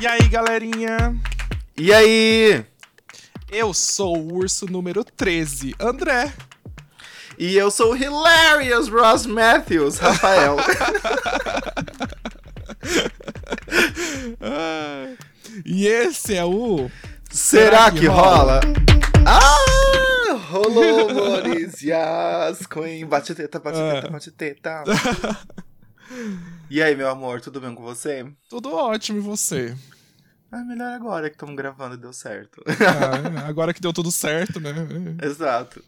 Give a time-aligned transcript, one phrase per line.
[0.00, 1.16] E aí, galerinha?
[1.76, 2.64] E aí?
[3.50, 6.32] Eu sou o urso número 13, André.
[7.38, 10.56] E eu sou o Hilarious Ross Matthews, Rafael.
[14.40, 15.14] Ah,
[15.64, 16.90] e esse é o.
[17.30, 18.60] Será, que, rola?
[19.26, 20.34] Ah!
[20.48, 23.04] Rolou, Morisias, Queen.
[23.06, 23.94] Bate teta, bate Ah.
[23.94, 24.84] teta, bate teta.
[26.70, 28.26] E aí, meu amor, tudo bem com você?
[28.48, 29.74] Tudo ótimo, e você?
[30.50, 32.62] Ah, melhor agora que estamos gravando e deu certo.
[32.66, 34.72] Ah, agora que deu tudo certo, né?
[35.22, 35.82] Exato.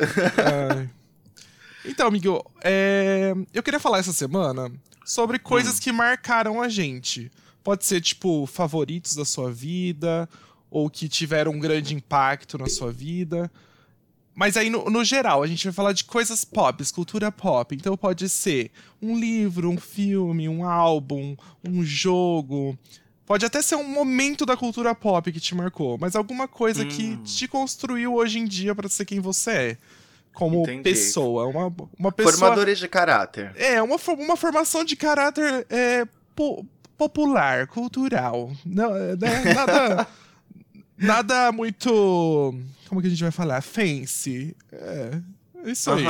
[1.85, 4.71] Então, amigo, é, eu queria falar essa semana
[5.05, 5.81] sobre coisas Hum.
[5.81, 7.31] que marcaram a gente.
[7.65, 10.29] Pode ser, tipo, favoritos da sua vida,
[10.71, 13.51] ou que tiveram um grande impacto na sua vida.
[14.35, 17.75] Mas aí, no, no geral, a gente vai falar de coisas pop, cultura pop.
[17.75, 22.79] Então pode ser um livro, um filme, um álbum, um jogo.
[23.31, 27.11] Pode até ser um momento da cultura pop que te marcou, mas alguma coisa que
[27.13, 27.23] Hum.
[27.23, 29.77] te construiu hoje em dia pra ser quem você é.
[30.35, 30.83] Como Entendi.
[30.83, 31.47] pessoa.
[31.47, 32.33] Uma, uma pessoa.
[32.37, 33.53] Formadores de caráter.
[33.55, 36.67] É, uma, uma formação de caráter é, po-
[36.99, 38.51] popular, cultural.
[38.67, 40.07] Não, é, né, nada,
[40.99, 41.89] nada muito.
[42.89, 43.61] Como que a gente vai falar?
[43.63, 44.57] Fancy.
[44.73, 45.21] É.
[45.67, 46.05] Isso aí.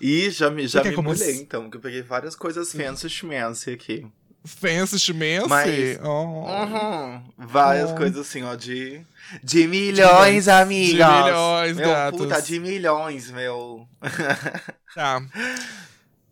[0.00, 4.06] E já me, já me molhei, então, que eu peguei várias coisas fancy schmancy aqui.
[4.44, 5.48] Fancy chimense.
[5.48, 6.44] Mas- Oh.
[6.46, 7.22] Uhum.
[7.38, 7.94] Várias Oh.
[7.96, 9.04] coisas assim, ó, de.
[9.42, 11.24] De milhões, De amigas!
[11.24, 12.20] milhões, meu, gatos.
[12.20, 13.86] Puta, de milhões, meu.
[14.94, 15.20] Tá.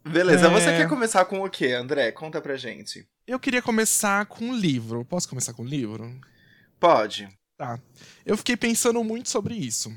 [0.08, 0.50] Beleza, É.
[0.50, 2.10] você quer começar com o quê, André?
[2.12, 3.06] Conta pra gente.
[3.26, 5.04] Eu queria começar com um livro.
[5.04, 6.18] Posso começar com um livro?
[6.78, 7.28] Pode.
[7.58, 7.78] Tá.
[8.24, 9.92] Eu fiquei pensando muito sobre isso.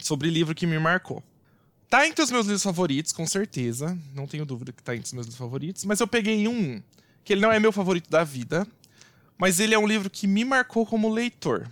[0.00, 1.22] Sobre livro que me marcou.
[1.90, 3.96] Tá entre os meus livros favoritos, com certeza.
[4.14, 5.84] Não tenho dúvida que tá entre os meus livros favoritos.
[5.84, 6.82] Mas eu peguei um
[7.28, 8.66] que ele não é meu favorito da vida.
[9.36, 11.68] Mas ele é um livro que me marcou como leitor.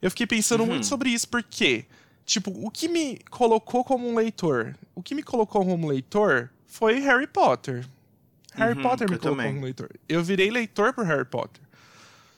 [0.00, 0.70] Eu fiquei pensando Uhum.
[0.70, 1.84] muito sobre isso, porque,
[2.24, 4.74] tipo, o que me colocou como um leitor?
[4.94, 7.86] O que me colocou como leitor foi Harry Potter.
[8.54, 9.52] Harry Uhum, Potter me colocou também.
[9.52, 9.90] como leitor.
[10.08, 11.62] Eu virei leitor por Harry Potter.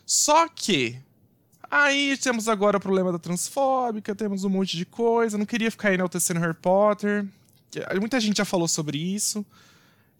[0.04, 0.98] Só que
[1.68, 5.36] Aí temos agora o problema da transfóbica, temos um monte de coisa.
[5.36, 7.26] Não queria ficar enaltecendo Harry Potter.
[8.00, 9.44] Muita gente já falou sobre isso.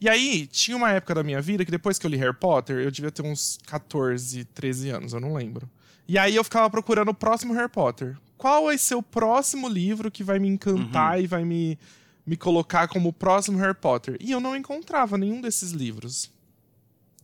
[0.01, 2.79] E aí, tinha uma época da minha vida que depois que eu li Harry Potter,
[2.79, 5.69] eu devia ter uns 14, 13 anos, eu não lembro.
[6.07, 8.17] E aí eu ficava procurando o próximo Harry Potter.
[8.37, 11.79] Qual vai ser o próximo livro que vai me encantar e vai me,
[12.27, 14.17] me colocar como o próximo Harry Potter?
[14.21, 16.31] E eu não encontrava nenhum desses livros.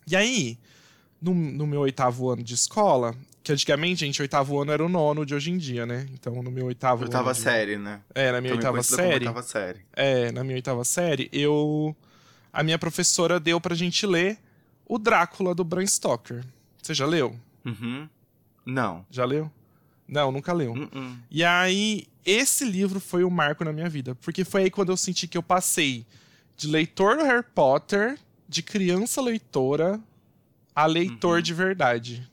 [0.07, 0.59] E aí,
[1.21, 5.27] no, no meu oitavo ano de escola, que antigamente, gente, oitavo ano era o nono
[5.27, 6.07] de hoje em dia, né?
[6.15, 7.35] Então, no meu oitavo Oitava ano.
[7.35, 8.01] de- série, né?
[8.15, 9.27] É, na minha Também oitava série.
[9.27, 9.81] Oitava série.
[9.93, 11.95] É, na minha oitava série, eu.
[12.53, 14.39] A minha professora deu pra gente ler
[14.87, 16.45] o Drácula do Bram Stoker.
[16.83, 17.39] Você já leu?
[17.65, 18.09] Uhum.
[18.67, 19.07] Não.
[19.11, 19.51] Já leu?
[20.07, 20.73] Não, nunca leu.
[20.75, 21.17] Uh-uh.
[21.31, 24.15] E aí, esse livro foi um marco na minha vida.
[24.17, 26.05] Porque foi aí quando eu senti que eu passei
[26.57, 28.19] de leitor do Harry Potter,
[28.49, 29.99] de criança leitora,
[30.75, 31.43] a leitor Uhum.
[31.43, 32.31] de verdade.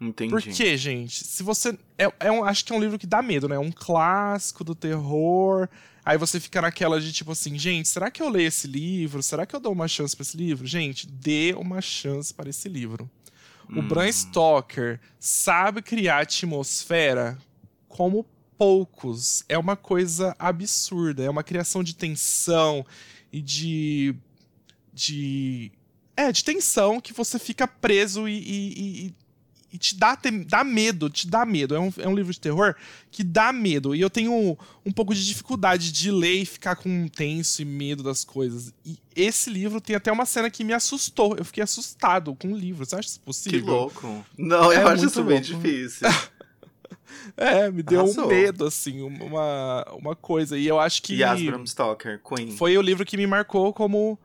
[0.00, 0.30] Entendi.
[0.30, 1.24] Por quê, gente?
[1.24, 1.78] Se você.
[1.96, 3.54] É, é um, acho que é um livro que dá medo, né?
[3.54, 5.68] É um clássico do terror.
[6.04, 9.22] Aí você fica naquela de tipo assim, gente, será que eu leio esse livro?
[9.22, 10.66] Será que eu dou uma chance pra esse livro?
[10.66, 13.10] Gente, dê uma chance para esse livro.
[13.70, 13.88] O Hum.
[13.88, 17.38] Bram Stoker sabe criar atmosfera
[17.88, 18.26] como
[18.58, 19.42] poucos.
[19.48, 21.22] É uma coisa absurda.
[21.24, 22.84] É uma criação de tensão
[23.32, 24.14] e de.
[24.92, 25.72] de.
[26.16, 28.32] É, de tensão que você fica preso e.
[28.38, 29.14] e- e-
[29.74, 31.74] e te dá, tem- dá medo, te dá medo.
[31.74, 32.76] É um, é um livro de terror
[33.10, 33.92] que dá medo.
[33.92, 38.00] E eu tenho um pouco de dificuldade de ler e ficar com tenso e medo
[38.02, 38.72] das coisas.
[38.86, 41.36] E esse livro tem até uma cena que me assustou.
[41.36, 42.86] Eu fiquei assustado com o livro.
[42.86, 43.66] Você acha isso Que possível?
[43.66, 44.24] louco.
[44.38, 46.06] Não, É eu acho muito isso bem difícil.
[47.36, 48.24] É, me deu Arrasou.
[48.26, 50.56] um medo, assim, uma, uma coisa.
[50.58, 52.56] E eu acho que Yas Bram Stoker, Queen.
[52.56, 54.18] foi o livro que me marcou como,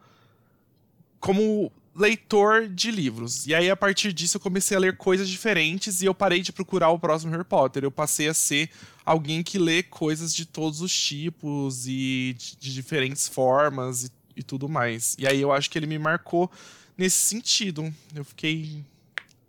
[1.19, 3.45] como leitor de livros.
[3.45, 6.53] E aí, a partir disso, eu comecei a ler coisas diferentes e eu parei de
[6.53, 7.83] procurar o próximo Harry Potter.
[7.83, 8.69] Eu passei a ser
[9.05, 14.69] alguém que lê coisas de todos os tipos e de, diferentes formas e, e tudo
[14.69, 15.15] mais.
[15.19, 16.49] E aí, eu acho que ele me marcou
[16.97, 17.93] nesse sentido.
[18.15, 18.83] Eu fiquei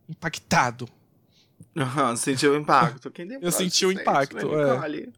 [0.08, 0.88] impactado.
[2.16, 3.12] Sentiu o impacto.
[3.12, 5.08] Quem Eu senti o sente, impacto, né,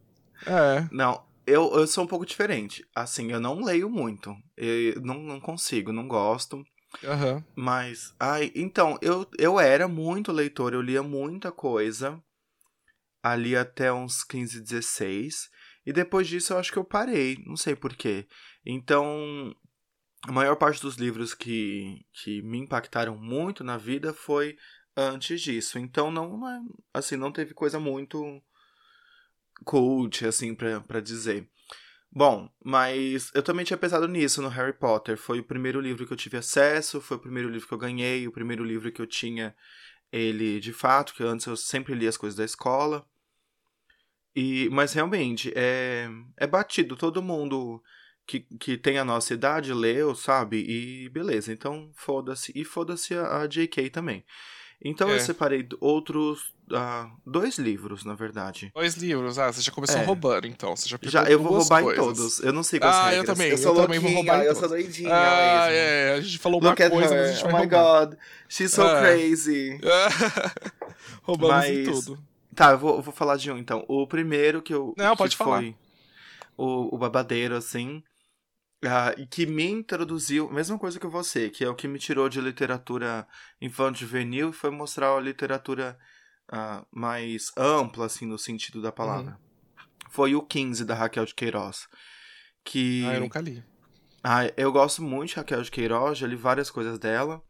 [0.46, 0.78] é.
[0.78, 0.88] É.
[0.90, 2.84] Não, eu, eu sou um pouco diferente.
[2.94, 4.36] Assim, eu não leio muito.
[4.54, 6.62] Eu não, não consigo, não gosto.
[7.04, 7.44] Aham.
[7.54, 12.22] Mas, ai, então, eu, eu era muito leitor, eu lia muita coisa.
[13.22, 15.50] Ali até uns 15, 16.
[15.86, 18.26] E depois disso eu acho que eu parei, não sei porquê.
[18.64, 19.54] Então,
[20.26, 24.56] a maior parte dos livros que, que me impactaram muito na vida foi
[24.96, 25.78] antes disso.
[25.78, 26.60] Então não, não é,
[26.94, 28.40] assim, não teve coisa muito
[29.64, 31.48] cult, assim, pra, pra dizer.
[32.14, 35.16] Bom, mas eu também tinha pensado nisso no Harry Potter.
[35.16, 38.28] Foi o primeiro livro que eu tive acesso, foi o primeiro livro que eu ganhei,
[38.28, 39.56] o primeiro livro que eu tinha
[40.12, 43.06] ele de fato, que antes eu sempre li as coisas da escola.
[44.36, 47.82] E, mas realmente, é, é batido, todo mundo
[48.26, 50.58] que, que tem a nossa idade leu, sabe?
[50.58, 52.52] E beleza, então foda-se.
[52.54, 54.22] E foda-se a, a JK também.
[54.84, 55.14] Então é.
[55.14, 56.52] eu separei outros.
[56.72, 58.72] Uh, dois livros, na verdade.
[58.74, 59.38] Dois livros?
[59.38, 60.04] Ah, você já começou é.
[60.04, 60.74] roubando, então.
[60.74, 62.02] Você já Já, eu vou roubar coisas.
[62.02, 62.40] em todos.
[62.40, 63.18] Eu não sei quais Ah, regras.
[63.28, 63.50] eu também.
[63.50, 65.10] Eu, sou eu também vou roubar Eu sou doidinha.
[65.12, 65.76] Ah, mesmo.
[65.76, 66.12] é.
[66.14, 68.06] A gente falou Look uma coisa, mas a gente vai oh my roubar.
[68.06, 68.18] god.
[68.48, 69.00] She's so Ah.
[69.00, 69.78] crazy.
[71.22, 72.18] Roubamos Mas- em tudo.
[72.54, 73.84] Tá, eu vou, eu vou falar de um então.
[73.88, 74.94] O primeiro que eu.
[74.96, 75.58] Não, que pode falar.
[75.58, 75.74] foi
[76.56, 78.02] O, o babadeiro, assim.
[78.84, 82.28] ah, e que me introduziu, mesma coisa que você, que é o que me tirou
[82.28, 83.26] de literatura
[83.60, 85.98] infantil juvenil e foi mostrar a literatura
[86.52, 89.40] ah, mais ampla, assim, no sentido da palavra.
[90.10, 91.88] Foi o 15 da Raquel de Queiroz.
[92.62, 93.02] Que.
[93.06, 93.64] Ah, eu nunca li.
[94.22, 97.42] Ah, eu gosto muito de Raquel de Queiroz, já li várias coisas dela,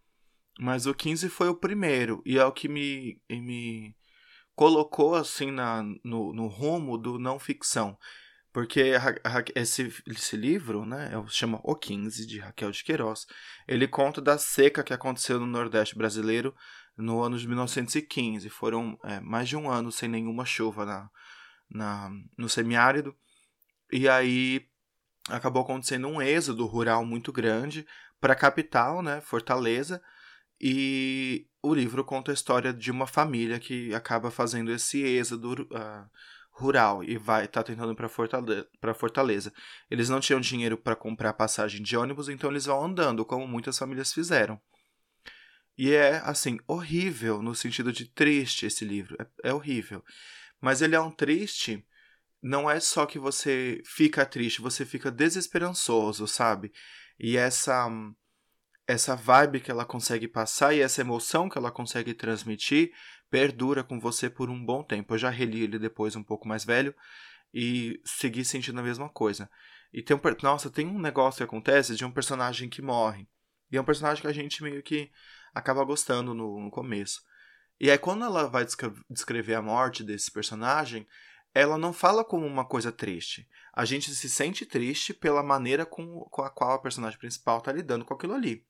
[0.59, 3.95] mas o 15 foi o primeiro, e é o que me, me
[4.55, 7.99] colocou assim na, no, no rumo do não ficção.
[8.53, 8.93] Porque
[9.55, 13.27] esse, esse livro, né, é chama O 15, de Raquel de Queiroz,
[13.67, 16.55] ele conta da seca que aconteceu no Nordeste brasileiro
[16.97, 18.49] no ano de 1915.
[18.51, 21.11] Foram é, mais de um ano sem nenhuma chuva na,
[21.71, 23.17] na, no semiárido,
[23.91, 24.67] e aí
[25.29, 27.87] acabou acontecendo um êxodo rural muito grande
[28.21, 30.03] para a capital, né, Fortaleza,
[30.61, 36.07] e o livro conta a história de uma família que acaba fazendo esse êxodo ah,
[36.53, 39.53] rural e vai tá tentando para Fortaleza, Fortaleza.
[39.91, 43.79] Eles não tinham dinheiro para comprar passagem de ônibus, então eles vão andando, como muitas
[43.79, 44.61] famílias fizeram.
[45.77, 50.05] E é assim horrível no sentido de triste esse livro, é, é horrível.
[50.61, 51.85] Mas ele é um triste
[52.43, 56.73] não é só que você fica triste, você fica desesperançoso, sabe?
[57.19, 57.89] E essa
[58.87, 62.93] essa vibe que ela consegue passar e essa emoção que ela consegue transmitir
[63.33, 65.15] perdura com você por um bom tempo.
[65.15, 66.95] Eu já reli ele depois um pouco mais velho
[67.53, 69.51] e segui sentindo a mesma coisa.
[69.91, 73.27] E tem um, nossa, tem um negócio que acontece de um personagem que morre.
[73.71, 75.11] E é um personagem que a gente meio que
[75.55, 77.23] acaba gostando no, no começo.
[77.81, 81.07] E aí quando ela vai descre- descrever a morte desse personagem,
[81.55, 83.49] ela não fala como uma coisa triste.
[83.73, 88.05] A gente se sente triste pela maneira com, a qual a personagem principal tá lidando
[88.05, 88.67] com aquilo ali.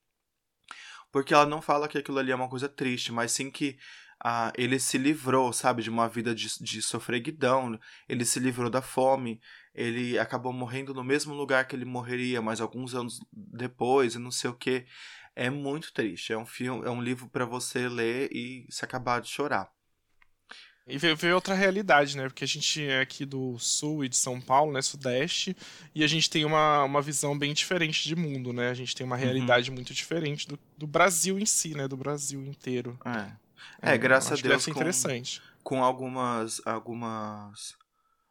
[1.10, 3.76] Porque ela não fala que aquilo ali é uma coisa triste, mas sim que
[4.24, 7.78] ah, ele se livrou, sabe, de uma vida de, de sofreguidão,
[8.08, 9.40] ele se livrou da fome,
[9.74, 14.30] ele acabou morrendo no mesmo lugar que ele morreria, mas alguns anos depois, e não
[14.30, 14.86] sei o que.
[15.34, 16.32] É muito triste.
[16.32, 19.72] É um filme, é um livro para você ler e se acabar de chorar.
[20.86, 22.24] E ver, outra realidade, né?
[22.24, 24.82] Porque a gente é aqui do sul e de São Paulo, né?
[24.82, 25.56] Sudeste,
[25.94, 28.68] e a gente tem uma, uma visão bem diferente de mundo, né?
[28.68, 31.86] A gente tem uma realidade muito diferente do, do Brasil em si, né?
[31.86, 32.98] Do Brasil inteiro.
[33.04, 33.41] É.
[33.80, 34.64] É, graças a Deus.
[34.64, 35.42] Com- interessante.
[35.62, 37.74] com algumas algumas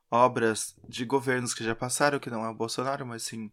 [0.09, 3.51] obras de governos que já passaram, que não é o Bolsonaro, mas sim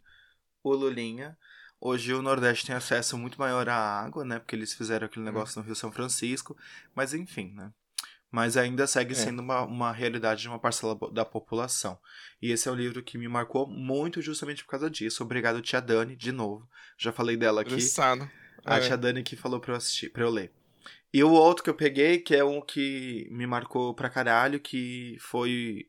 [0.62, 1.36] o Lulinha.
[1.80, 4.38] Hoje o Nordeste tem acesso muito maior à água, né?
[4.40, 6.56] Porque eles fizeram aquele negócio no Rio São Francisco.
[6.94, 7.70] Mas enfim, né?
[8.30, 9.14] Mas ainda segue É.
[9.14, 11.98] sendo uma, uma realidade de uma parcela da população.
[12.42, 15.22] E esse é um livro que me marcou muito justamente por causa disso.
[15.22, 16.68] Obrigado, tia Dani, de novo.
[16.98, 17.70] Já falei dela aqui.
[17.70, 18.28] Interessado.
[18.66, 18.80] A É.
[18.80, 20.52] tia Dani que falou pra eu assistir, pra eu ler.
[21.12, 25.16] E o outro que eu peguei, que é um que me marcou pra caralho, que
[25.20, 25.86] foi.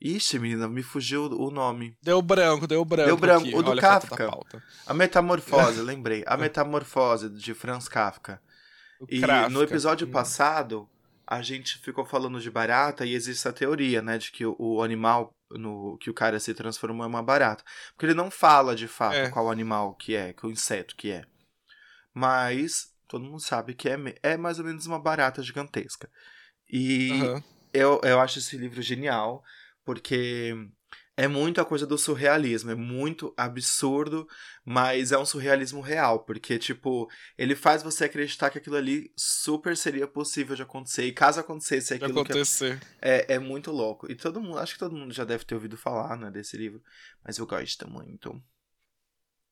[0.00, 1.96] Ixi, menina, me fugiu o nome.
[2.02, 3.06] Deu branco, deu branco.
[3.06, 3.54] Deu branco, aqui.
[3.56, 4.28] o do Olha a Kafka.
[4.30, 4.62] pauta.
[4.86, 6.22] A Metamorfose, lembrei.
[6.26, 8.40] A Metamorfose, de Franz Kafka.
[9.00, 9.48] O E Kafka.
[9.48, 10.10] no episódio Hum.
[10.10, 10.88] passado,
[11.26, 14.82] a gente ficou falando de barata e existe a teoria, né, de que o, o
[14.82, 17.64] animal no que o cara se transformou é uma barata.
[17.92, 19.30] Porque ele não fala de fato É.
[19.30, 21.24] qual animal que é, qual inseto que é.
[22.12, 26.10] Mas todo mundo sabe que é, é mais ou menos uma barata gigantesca.
[26.68, 27.42] E Aham.
[27.72, 29.42] eu, eu acho esse livro genial,
[29.84, 30.54] porque
[31.16, 34.26] é muito a coisa do surrealismo, é muito absurdo,
[34.64, 37.08] mas é um surrealismo real, porque, tipo,
[37.38, 41.90] ele faz você acreditar que aquilo ali super seria possível de acontecer, e caso acontecesse
[41.90, 42.80] De aquilo que acontecer.
[43.00, 44.10] é, é muito louco.
[44.10, 46.82] E todo mundo, acho que todo mundo já deve ter ouvido falar, né, desse livro,
[47.24, 48.42] mas eu gosto muito.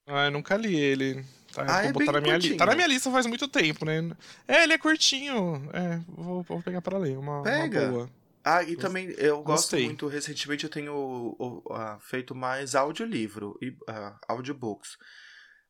[0.06, 1.24] Ah, eu nunca li ele.
[1.52, 2.56] Tá, Ah, é botar na minha lista.
[2.56, 4.10] Tá na minha lista faz muito tempo, né?
[4.48, 5.68] É, ele é curtinho.
[5.72, 7.18] É, vou, vou pegar pra ler.
[7.18, 7.88] Uma, uma Pega.
[7.88, 8.10] boa.
[8.44, 9.84] Ah, e também eu gosto Gostei.
[9.84, 14.96] muito, recentemente eu tenho ah, feito mais audiolivro, e ah, audiobooks.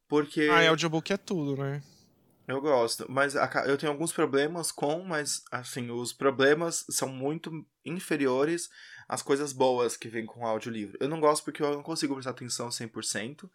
[0.08, 1.82] Porque Ah, e audiobook é tudo, né?
[2.46, 3.34] Eu gosto, mas
[3.66, 7.50] eu tenho alguns problemas com, mas assim, os problemas são muito
[7.84, 8.68] inferiores
[9.08, 10.96] às coisas boas que vêm com o audiolivro.
[11.00, 13.48] Eu não gosto porque eu não consigo prestar atenção 100%,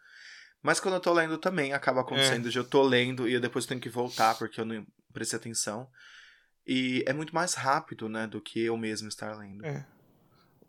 [0.68, 2.52] mas quando eu tô lendo também acaba acontecendo é.
[2.52, 5.88] de eu tô lendo e eu depois tenho que voltar porque eu não prestei atenção.
[6.68, 9.66] E é muito mais rápido, né, do que eu mesmo estar lendo.
[9.66, 9.86] É.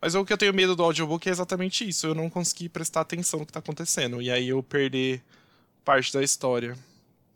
[0.01, 2.07] Mas o que eu tenho medo do audiobook é exatamente isso.
[2.07, 4.23] Eu não consegui prestar atenção no que tá acontecendo.
[4.23, 5.21] E aí eu perder
[5.85, 6.79] parte da história.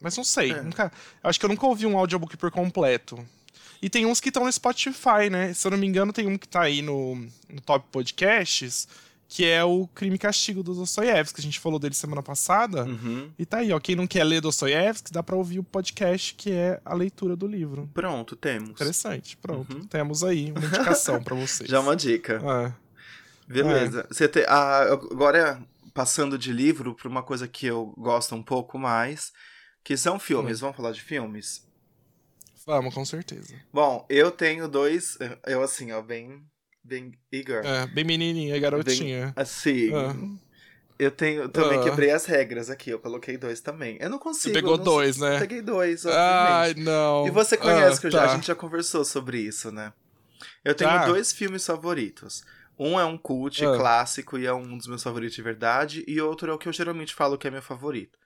[0.01, 0.53] Mas não sei.
[0.53, 0.63] É.
[0.63, 3.29] Nunca, acho que eu nunca ouvi um audiobook por completo.
[3.83, 5.53] E tem uns que estão no Spotify, né?
[5.53, 7.17] Se eu não me engano, tem um que tá aí no,
[7.49, 8.87] no Top Podcasts,
[9.33, 12.85] que é o Crime e Castigo do Dostoiévski, que a gente falou dele semana passada.
[12.85, 13.33] Uhum.
[13.39, 13.81] E tá aí, ó.
[13.81, 17.47] Quem não quer ler Dostoiévski, dá pra ouvir o podcast, que é a leitura do
[17.47, 17.89] livro.
[17.95, 18.69] Pronto, temos.
[18.69, 19.75] Interessante, pronto.
[19.75, 19.87] Uhum.
[19.87, 21.67] Temos aí uma indicação para vocês.
[21.67, 22.43] Já uma dica.
[22.45, 23.51] É.
[23.51, 24.01] Beleza.
[24.01, 24.13] É.
[24.13, 25.63] Você te, ah, agora,
[25.95, 29.33] passando de livro pra uma coisa que eu gosto um pouco mais
[29.83, 30.59] que são filmes.
[30.59, 30.67] Hum.
[30.67, 31.67] Vamos falar de filmes?
[32.67, 33.55] Vamos, com certeza.
[33.73, 35.17] Bom, eu tenho dois.
[35.47, 36.45] Eu, assim, ó, bem.
[36.85, 37.65] Bem eager.
[37.65, 39.27] É, bem menininha, garotinha.
[39.27, 39.91] Bem, assim.
[39.95, 40.15] Ah.
[40.99, 41.49] Eu tenho.
[41.49, 41.83] Também ah.
[41.83, 42.91] quebrei as regras aqui.
[42.91, 43.97] Eu coloquei dois também.
[44.01, 44.55] Eu não consigo.
[44.55, 45.39] Você pegou não, dois, né?
[45.39, 46.51] Peguei dois, obviamente.
[46.51, 47.27] Ai, não.
[47.27, 48.31] E você conhece ah, que eu já, tá.
[48.31, 49.93] a gente já conversou sobre isso, né?
[50.65, 51.07] Eu tenho tá.
[51.07, 52.43] dois filmes favoritos.
[52.79, 56.05] Um é um cult clássico e é um dos meus favoritos de verdade.
[56.07, 58.19] E outro é o que eu geralmente falo que é meu favorito.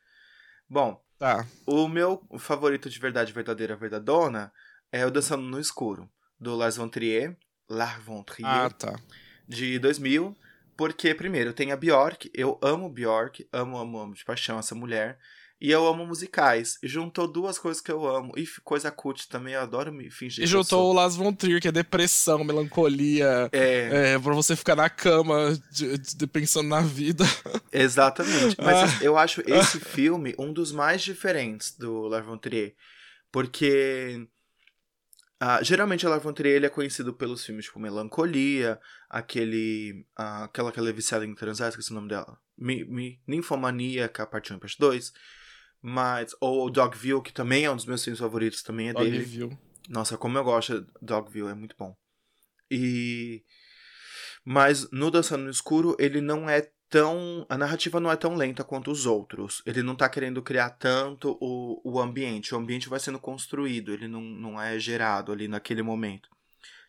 [0.69, 1.47] Bom, Tá.
[1.67, 4.53] O meu favorito de verdade verdadeira verdadona
[4.93, 7.37] é o Dançando no Escuro, do Lars von Trier,
[7.69, 8.99] Lars von Trier, ah, tá.
[9.49, 10.37] de 2000.
[10.77, 15.19] Porque, primeiro, tem a Bjork, eu amo Bjork, amo, amo, amo de paixão essa mulher.
[15.59, 16.79] E eu amo musicais.
[16.83, 18.33] E juntou duas coisas que eu amo.
[18.37, 20.45] E coisa cult também, eu adoro me fingir.
[20.45, 23.49] E juntou o Las Von Trier, que é depressão, melancolia.
[23.53, 24.13] É.
[24.15, 27.25] é pra você ficar na cama de, de, pensando na vida.
[27.73, 28.57] Exatamente.
[28.63, 29.05] Mas ah.
[29.05, 32.75] eu acho esse filme um dos mais diferentes do Lars von Trier.
[33.33, 34.29] Porque.
[35.43, 40.07] Uh, geralmente Lars von Trier ele é conhecido pelos filmes tipo Melancolia, aquele.
[40.19, 42.39] Uh, aquela que ela é viciada em transar, esqueci o nome dela.
[42.57, 45.13] Mi, Mi, Ninfomaníaca, parte 1 e parte 2.
[45.83, 46.35] Mas.
[46.41, 49.19] Ou Dogville, que também é um dos meus filmes favoritos, também é dele.
[49.19, 49.59] Dogville.
[49.89, 51.95] Nossa, como eu gosto de Dogville, é muito bom.
[52.71, 53.45] E.
[54.43, 57.47] Mas no Dançando no Escuro, ele não é tão.
[57.49, 59.63] A narrativa não é tão lenta quanto os outros.
[59.67, 62.55] Ele não tá querendo criar tanto o, o ambiente.
[62.55, 66.29] O ambiente vai sendo construído, ele não, não é gerado ali naquele momento.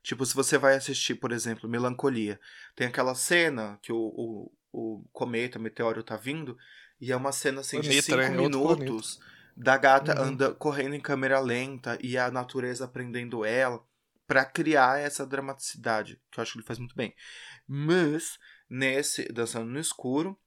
[0.03, 2.39] Tipo, se você vai assistir, por exemplo, Melancolia,
[2.75, 6.57] tem aquela cena que o, o, o cometa, o meteoro tá vindo,
[6.99, 8.29] e é uma cena assim de cinco né?
[8.29, 9.19] minutos
[9.57, 10.27] da gata uhum.
[10.27, 13.83] anda correndo em câmera lenta e a natureza prendendo ela
[14.27, 17.15] para criar essa dramaticidade, que eu acho que ele faz muito bem.
[17.67, 18.37] Mas
[18.69, 20.37] nesse Dançando no Escuro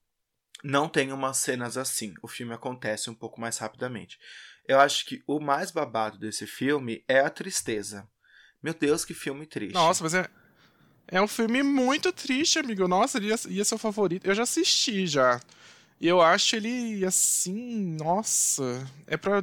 [0.62, 2.14] não tem umas cenas assim.
[2.22, 4.18] O filme acontece um pouco mais rapidamente.
[4.66, 8.08] Eu acho que o mais babado desse filme é a tristeza.
[8.62, 9.74] Meu Deus, que filme triste.
[9.74, 10.28] Nossa, mas é,
[11.08, 12.86] é um filme muito triste, amigo.
[12.86, 14.26] Nossa, ele ia, ia ser o favorito.
[14.26, 15.40] Eu já assisti já.
[16.00, 19.42] E eu acho ele, assim, nossa, é pra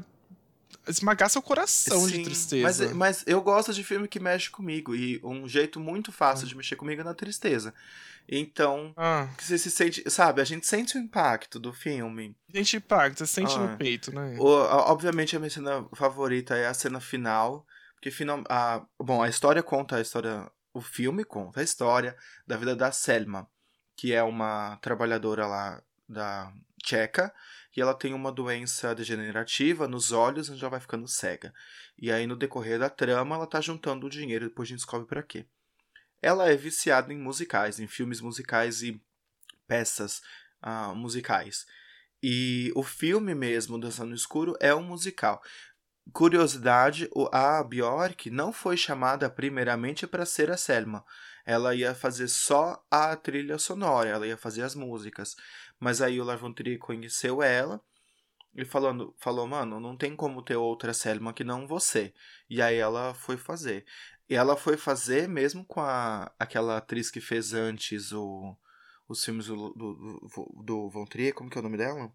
[0.87, 2.85] esmagar seu coração Sim, de tristeza.
[2.85, 4.95] Mas, mas eu gosto de filme que mexe comigo.
[4.95, 6.49] E um jeito muito fácil hum.
[6.49, 7.73] de mexer comigo é na tristeza.
[8.29, 9.29] Então, ah.
[9.39, 12.35] você se sente, sabe, a gente sente o impacto do filme.
[12.53, 13.59] A gente impacta, sente ah.
[13.59, 14.35] no peito, né?
[14.37, 17.65] O, obviamente a minha cena favorita é a cena final,
[17.95, 22.57] porque final, a, bom, a história conta a história, o filme conta a história da
[22.57, 23.47] vida da Selma,
[23.95, 26.51] que é uma trabalhadora lá da
[26.83, 27.33] tcheca
[27.77, 31.53] e ela tem uma doença degenerativa nos olhos onde ela vai ficando cega.
[31.95, 35.05] E aí no decorrer da trama ela tá juntando o dinheiro, depois a gente descobre
[35.05, 35.45] para quê.
[36.19, 38.99] Ela é viciada em musicais, em filmes musicais e
[39.67, 40.23] peças
[40.65, 41.67] uh, musicais.
[42.21, 45.39] E o filme mesmo, Dançando no Escuro, é um musical.
[46.11, 51.05] Curiosidade, a Bjork não foi chamada primeiramente para ser a Selma.
[51.45, 55.35] Ela ia fazer só a trilha sonora, ela ia fazer as músicas.
[55.79, 57.81] Mas aí o Larvontrier conheceu ela
[58.55, 62.13] e falando, falou, mano, não tem como ter outra Selma que não você.
[62.49, 63.85] E aí ela foi fazer.
[64.27, 68.57] E ela foi fazer mesmo com a, aquela atriz que fez antes o,
[69.07, 72.11] os filmes do, do, do, do Von Trier, como que é o nome dela?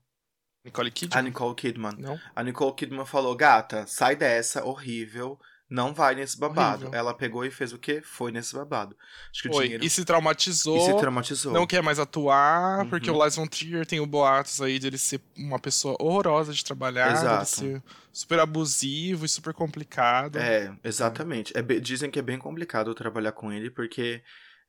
[0.65, 1.19] Nicole Kidman?
[1.19, 1.97] A Nicole Kidman.
[1.99, 2.21] Não?
[2.35, 5.39] A Nicole Kidman falou, gata, sai dessa, horrível,
[5.73, 6.83] não vai nesse babado.
[6.83, 6.99] Horrível.
[6.99, 8.03] Ela pegou e fez o quê?
[8.05, 8.95] Foi nesse babado.
[9.31, 9.57] Acho que Foi.
[9.57, 9.85] o dinheiro...
[9.85, 10.77] E se traumatizou.
[10.77, 11.51] E se traumatizou.
[11.51, 12.91] Não quer mais atuar, uhum.
[12.91, 16.53] porque o Lars von Trier tem o boatos aí de ele ser uma pessoa horrorosa
[16.53, 17.47] de trabalhar, Exato.
[17.47, 20.37] ser super abusivo e super complicado.
[20.37, 21.57] É, exatamente.
[21.57, 24.23] É, dizem que é bem complicado trabalhar com ele, porque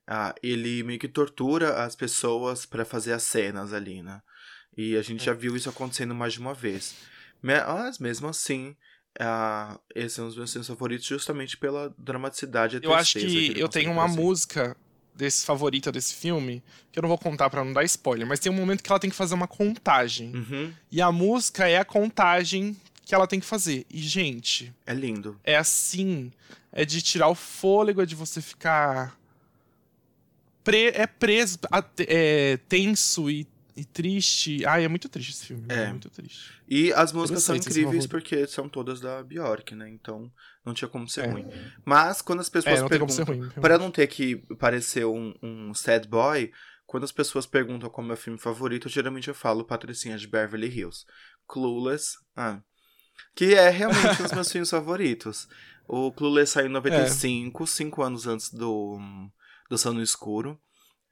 [0.08, 4.22] ah, ele meio que tortura as pessoas para fazer as cenas ali, né?
[4.78, 5.26] E a gente é.
[5.26, 6.96] já viu isso acontecendo mais de uma vez.
[7.42, 8.74] Mas mesmo assim,
[9.20, 13.92] uh, esses são os meus filmes favoritos justamente pela dramaticidade Eu acho que eu tenho
[13.92, 14.20] uma trazer.
[14.22, 14.78] música
[15.16, 18.52] desse favorita desse filme, que eu não vou contar pra não dar spoiler, mas tem
[18.52, 20.36] um momento que ela tem que fazer uma contagem.
[20.36, 23.86] Uhum, E a música é a contagem que ela tem que fazer.
[23.92, 25.40] E, gente, é lindo.
[25.44, 26.32] é assim.
[26.72, 29.16] É de tirar o fôlego, é de você ficar.
[30.64, 31.60] Pre é preso,
[32.08, 34.66] é, tenso e, e triste.
[34.66, 35.66] Ai, é muito triste esse filme.
[35.70, 35.84] É.
[35.86, 36.52] É muito triste.
[36.68, 39.90] E as músicas são incríveis porque são todas da Bjork, né?
[39.90, 40.32] Então
[40.66, 41.32] não tinha como ser É.
[41.32, 41.46] ruim.
[41.86, 43.26] Mas quando as pessoas É, perguntam.
[43.26, 43.50] ruim.
[43.62, 46.52] Pra não ter que parecer um, um sad boy,
[46.86, 50.28] quando as pessoas perguntam qual é o meu filme favorito, geralmente eu falo Patricinha de
[50.28, 51.06] Beverly Hills.
[51.48, 52.62] Clueless, ah,
[53.36, 55.48] que é realmente um dos meus filmes favoritos.
[55.88, 58.98] O Clueless saiu em 95, cinco anos antes do,
[59.70, 60.58] do Sono Escuro.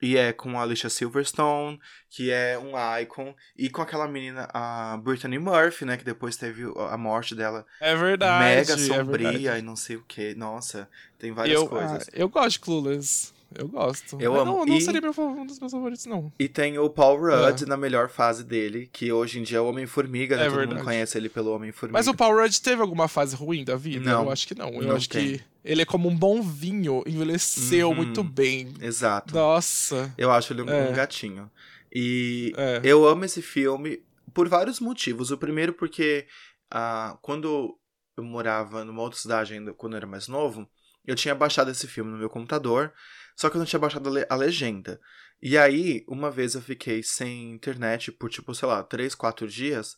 [0.01, 1.79] E é com a Alicia Silverstone,
[2.09, 3.35] que é um icon.
[3.55, 5.95] E com aquela menina, a Brittany Murphy, né?
[5.97, 8.43] Que depois teve a morte dela É verdade.
[8.43, 9.59] mega é sombria verdade.
[9.59, 10.33] e não sei o que.
[10.33, 10.89] Nossa,
[11.19, 12.07] tem várias eu, coisas.
[12.07, 13.33] ah, eu gosto de Clueless.
[13.57, 14.17] Eu gosto.
[14.19, 14.51] Eu Mas amo.
[14.59, 16.31] Não, não E- seria meu, um dos meus favoritos, não.
[16.39, 17.67] E tem o Paul Rudd Ah.
[17.67, 20.47] na melhor fase dele, que hoje em dia é o Homem-Formiga, né?
[20.47, 21.97] É Todo mundo conhece ele pelo Homem-Formiga.
[21.97, 24.09] Mas o Paul Rudd teve alguma fase ruim da vida?
[24.09, 24.23] Não.
[24.23, 24.69] Eu acho que não.
[24.69, 25.37] Eu Não acho tem.
[25.37, 27.95] que ele é como um bom vinho, envelheceu Uhum.
[27.95, 28.73] muito bem.
[28.81, 29.33] Exato.
[29.35, 30.13] Nossa.
[30.17, 30.89] Eu acho ele um, É.
[30.89, 31.51] um gatinho.
[31.93, 32.79] E É.
[32.83, 34.01] eu amo esse filme
[34.33, 35.29] por vários motivos.
[35.29, 36.25] O primeiro porque
[36.73, 37.77] ah, quando
[38.17, 40.65] eu morava numa outra cidade ainda, quando eu era mais novo,
[41.05, 42.93] eu tinha baixado esse filme no meu computador,
[43.35, 44.99] só que eu não tinha baixado a, le- a legenda.
[45.41, 49.95] E aí, uma vez eu fiquei sem internet por, tipo, sei lá, 3, 4 dias,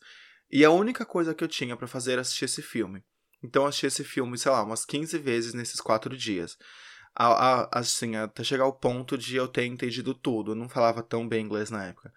[0.50, 3.02] e a única coisa que eu tinha pra fazer era assistir esse filme.
[3.42, 6.56] Então eu assisti esse filme, sei lá, umas 15 vezes nesses 4 dias.
[7.14, 10.52] A- a- assim, até chegar ao ponto de eu ter entendido tudo.
[10.52, 12.12] Eu não falava tão bem inglês na época.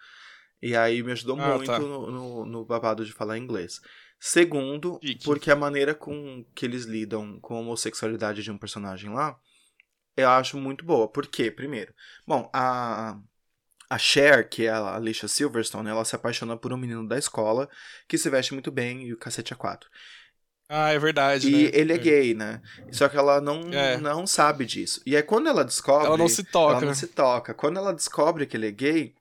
[0.62, 1.78] E aí me ajudou Ah, muito tá.
[1.80, 3.80] no, no, no babado de falar inglês.
[4.20, 9.38] Segundo, porque a maneira com que eles lidam com a homossexualidade de um personagem lá,
[10.18, 11.08] eu acho muito boa.
[11.08, 11.50] Por quê?
[11.52, 11.94] Primeiro,
[12.26, 13.18] bom, a,
[13.90, 17.70] a Cher, que é a Alicia Silverstone, ela se apaixona por um menino da escola
[18.08, 19.90] que se veste muito bem e o cacete é quatro.
[20.70, 21.50] Ah, é verdade.
[21.50, 21.72] E né?
[21.74, 22.62] ele é gay, né?
[22.92, 23.98] Só que ela não, É.
[23.98, 25.02] não sabe disso.
[25.06, 26.08] E aí quando ela descobre.
[26.08, 26.74] Ela não se toca.
[26.74, 27.54] Ela não se toca.
[27.54, 29.16] Quando ela descobre que ele é gay,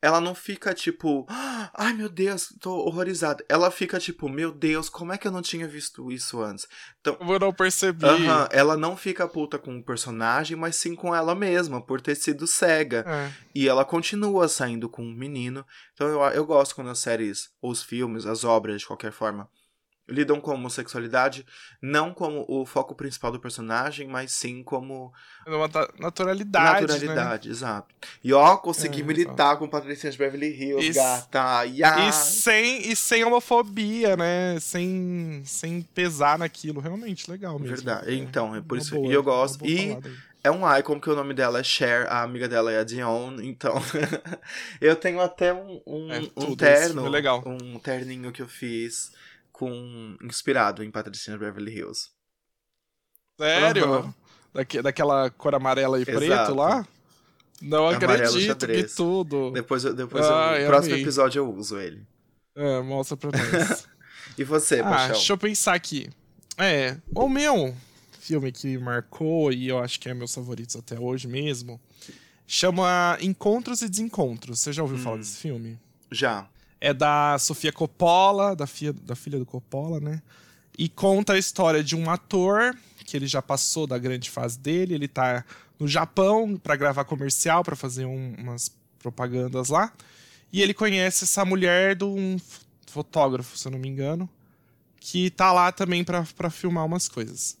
[0.00, 3.44] ela não fica tipo, "Ah, ai meu Deus, tô horrorizada.
[3.48, 6.66] Ela fica tipo, meu Deus, como é que eu não tinha visto isso antes?
[7.04, 8.04] Eu não percebi.
[8.04, 12.14] Aham, ela não fica puta com o personagem, mas sim com ela mesma, por ter
[12.14, 13.04] sido cega.
[13.06, 13.32] É.
[13.54, 15.64] E ela continua saindo com um menino.
[15.94, 19.48] Então eu, eu gosto quando as séries, ou os filmes, as obras, de qualquer forma,
[20.08, 21.44] lidam com a homossexualidade,
[21.82, 25.12] não como o foco principal do personagem, mas sim como
[25.46, 26.82] Uma ta- naturalidade.
[26.86, 26.92] Né?
[26.92, 27.94] naturalidade, exato.
[28.22, 30.98] E ó, consegui É, militar com Patricinha de Beverly Hills, Isso.
[31.00, 31.64] gata.
[31.64, 32.08] Ya.
[32.08, 34.58] E sem, e sem homofobia, né?
[34.60, 36.80] Sem, sem pesar naquilo.
[36.80, 37.74] Realmente, legal mesmo.
[37.76, 38.14] Verdade.
[38.14, 39.66] Então, é por isso boa, e eu gosto.
[39.66, 39.98] E
[40.44, 43.40] é um icon que o nome dela é Cher, a amiga dela é a Dion,
[43.40, 43.74] então
[44.80, 47.42] eu tenho até um, um, É, um terno, é legal.
[47.44, 49.10] um terninho que eu fiz
[49.58, 52.10] com inspirado em Patricinha Beverly Hills.
[53.40, 53.84] Sério?
[53.92, 54.14] Aham.
[54.52, 56.18] Daque- daquela cor amarela e Exato.
[56.18, 56.86] preto lá?
[57.62, 59.50] Não Amarelo acredito que tudo.
[59.52, 61.02] Depois, depois Ah, eu, no próximo amei.
[61.04, 62.06] episódio eu uso ele.
[62.54, 63.86] É, mostra pra nós.
[64.38, 65.12] E você, ah, Paixão?
[65.12, 66.10] deixa eu pensar aqui.
[66.58, 67.74] É, o meu
[68.20, 71.80] filme que marcou, e eu acho que é meus favoritos até hoje mesmo,
[72.46, 74.60] chama Encontros e Desencontros.
[74.60, 75.20] Você já ouviu falar Hum.
[75.20, 75.78] desse filme?
[76.12, 76.46] Já.
[76.80, 80.22] É da Sofia Coppola, da filha, da filha do Coppola, né?
[80.78, 84.94] E conta a história de um ator que ele já passou da grande fase dele,
[84.94, 85.44] ele tá
[85.78, 89.92] no Japão pra gravar comercial, pra fazer um- umas propagandas lá.
[90.52, 92.36] E ele conhece essa mulher de um
[92.86, 94.28] fotógrafo, se eu não me engano,
[94.98, 97.56] que tá lá também pra filmar umas coisas.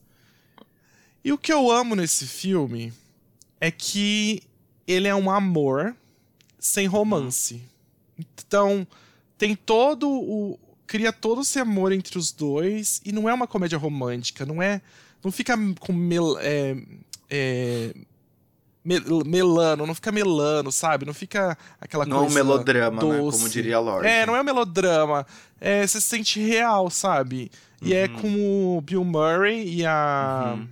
[1.24, 2.92] E o que eu amo nesse filme
[3.60, 4.42] é que
[4.86, 5.94] ele é um amor
[6.58, 7.62] sem romance.
[8.18, 8.86] Então,
[9.38, 10.58] tem todo o.
[10.86, 13.00] Cria todo esse amor entre os dois.
[13.04, 14.46] E não é uma comédia romântica.
[14.46, 14.80] Não é.
[15.24, 16.76] Não fica com mel, é,
[17.28, 17.92] é,
[18.84, 21.04] mel- melano, não fica melano, sabe?
[21.04, 22.34] Não fica aquela Não é um coisa.
[22.44, 23.18] melodrama, né?
[23.18, 24.06] Como diria a Lorde.
[24.08, 25.26] É, não é um melodrama.
[25.60, 27.50] É, você se sente real, sabe?
[27.82, 28.14] E é Uhum.
[28.20, 30.68] com o Bill Murray e a Uhum.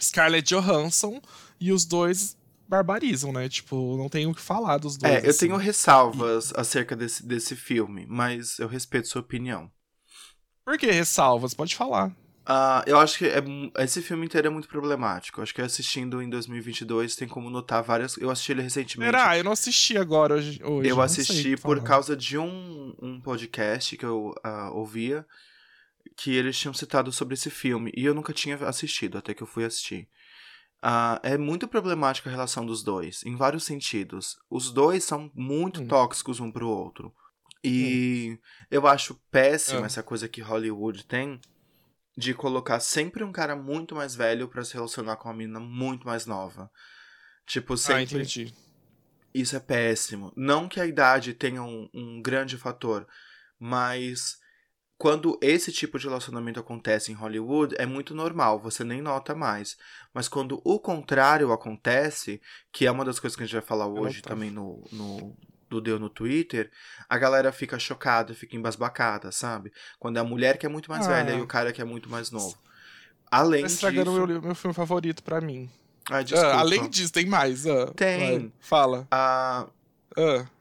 [0.00, 1.20] Scarlett Johansson.
[1.60, 2.36] E os dois
[2.74, 3.48] barbarizam, né?
[3.48, 5.12] Tipo, não tem o que falar dos dois.
[5.12, 5.46] É, eu assim.
[5.46, 9.70] tenho ressalvas acerca desse, desse filme, mas eu respeito sua opinião.
[10.64, 11.54] Por que ressalvas?
[11.54, 12.14] Pode falar.
[12.46, 13.42] Ah, eu acho que é
[13.78, 15.40] esse filme inteiro é muito problemático.
[15.40, 18.18] Acho que assistindo em 2022 tem como notar várias.
[18.18, 19.10] Eu assisti ele recentemente.
[19.10, 19.38] Será?
[19.38, 20.60] Eu não assisti agora hoje.
[20.62, 21.88] hoje, Eu assisti por falar.
[21.88, 25.24] causa de um, um podcast que eu ah, ouvia
[26.16, 29.46] que eles tinham citado sobre esse filme e eu nunca tinha assistido até que eu
[29.46, 30.06] fui assistir.
[30.86, 34.36] Ah, é muito problemática a relação dos dois, em vários sentidos.
[34.50, 35.88] Os dois são muito Hum.
[35.88, 37.14] tóxicos um pro outro.
[37.64, 38.38] E
[38.70, 39.86] eu acho péssima Ah.
[39.86, 41.40] essa coisa que Hollywood tem
[42.16, 46.06] de colocar sempre um cara muito mais velho pra se relacionar com uma menina muito
[46.06, 46.70] mais nova.
[47.46, 48.16] Tipo, Ah, sempre.
[48.18, 48.54] entendi.
[49.32, 50.32] Isso é péssimo.
[50.36, 53.06] Não que a idade tenha um, um grande fator,
[53.58, 54.36] mas
[54.96, 59.76] quando esse tipo de relacionamento acontece em Hollywood, é muito normal, você nem nota mais.
[60.12, 62.40] Mas quando o contrário acontece,
[62.72, 65.36] que é uma das coisas que a gente vai falar hoje também no, no
[65.68, 66.70] do Deu no Twitter,
[67.08, 69.72] a galera fica chocada, fica embasbacada, sabe?
[69.98, 71.10] Quando é a mulher que é muito mais Ah.
[71.10, 72.56] velha e o cara que é muito mais novo.
[73.30, 73.76] Além Tá disso...
[73.86, 75.68] estragando meu, meu filme favorito pra mim.
[76.24, 76.46] Desculpa.
[76.54, 77.66] Ah, além disso, tem mais.
[77.66, 78.38] ah, Tem.
[78.38, 79.08] vai, fala.
[79.10, 79.66] Ah,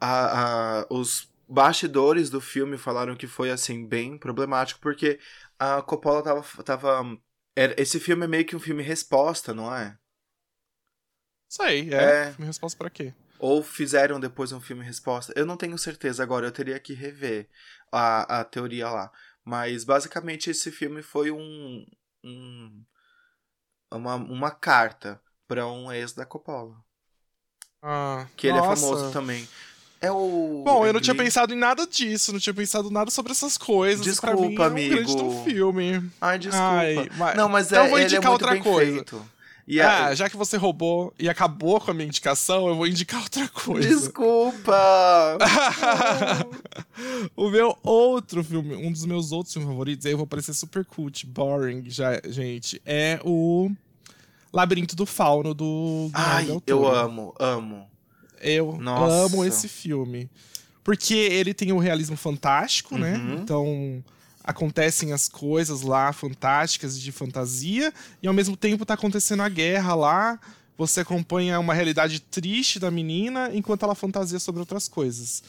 [0.01, 5.19] a- a- os bastidores do filme falaram que foi assim bem problemático porque
[5.59, 7.17] a Coppola tava, tava
[7.55, 9.97] era- esse filme é meio que um filme resposta, não é?
[11.47, 12.15] sei, É.
[12.29, 12.35] é.
[12.37, 13.13] Minha resposta pra quê?
[13.39, 15.33] Ou fizeram depois um filme resposta?
[15.35, 17.49] Eu não tenho certeza agora, eu teria que rever
[17.91, 19.11] a, a teoria lá.
[19.43, 21.85] Mas basicamente esse filme foi um,
[22.23, 22.85] um
[23.91, 26.83] uma, uma carta pra um ex da Coppola,
[27.81, 29.47] Ah, que ele é famoso também.
[30.03, 33.09] É o Bom, eu é não tinha pensado em nada disso, não tinha pensado nada
[33.09, 34.05] sobre essas coisas.
[34.05, 35.15] Isso pra mim Desculpa, é um grande amigo.
[35.15, 36.11] de um filme.
[36.19, 36.65] Ai, desculpa.
[36.67, 38.91] Ai, mas- Não, mas Então é, eu vou é indicar muito outra coisa.
[38.91, 39.25] feito.
[39.65, 42.85] E Ah, a- já que você roubou e acabou com a minha indicação, eu vou
[42.85, 43.87] indicar outra coisa.
[43.87, 45.37] Desculpa!
[47.33, 50.83] o meu outro filme, um dos meus outros filmes favoritos, aí eu vou parecer super
[50.83, 53.71] cult, boring, já, gente, é o
[54.51, 57.87] Labirinto do Fauno do Ai, eu amo, amo.
[58.43, 59.13] Eu Nossa.
[59.25, 60.29] amo esse filme.
[60.83, 63.15] Porque ele tem o realismo fantástico, né?
[63.15, 63.33] Uhum.
[63.35, 64.03] Então
[64.43, 69.95] acontecem as coisas lá fantásticas de fantasia e ao mesmo tempo tá acontecendo a guerra
[69.95, 70.39] lá.
[70.77, 75.41] Você acompanha uma realidade triste da menina enquanto ela fantasia sobre outras coisas.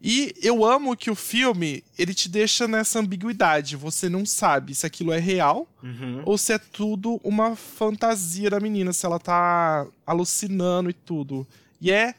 [0.00, 3.74] E eu amo que o filme, ele te deixa nessa ambiguidade.
[3.74, 6.22] Você não sabe se aquilo é real Uhum.
[6.24, 11.44] ou se é tudo uma fantasia da menina, se ela tá alucinando e tudo.
[11.80, 12.14] E é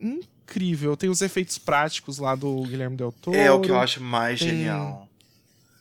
[0.00, 0.96] incrível.
[0.96, 3.36] Tem os efeitos práticos lá do Guilherme Del Toro.
[3.36, 5.08] É o que eu acho mais tem- genial.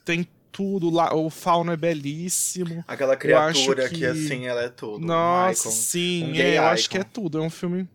[0.06, 1.14] Tem tudo lá.
[1.16, 2.84] O fauno é belíssimo.
[2.88, 3.96] Aquela criatura que...
[4.00, 5.06] que- assim, ela é tudo.
[5.06, 6.32] Nossa, Um sim.
[6.32, 7.38] um é, eu acho que é tudo.
[7.38, 7.88] É um filme.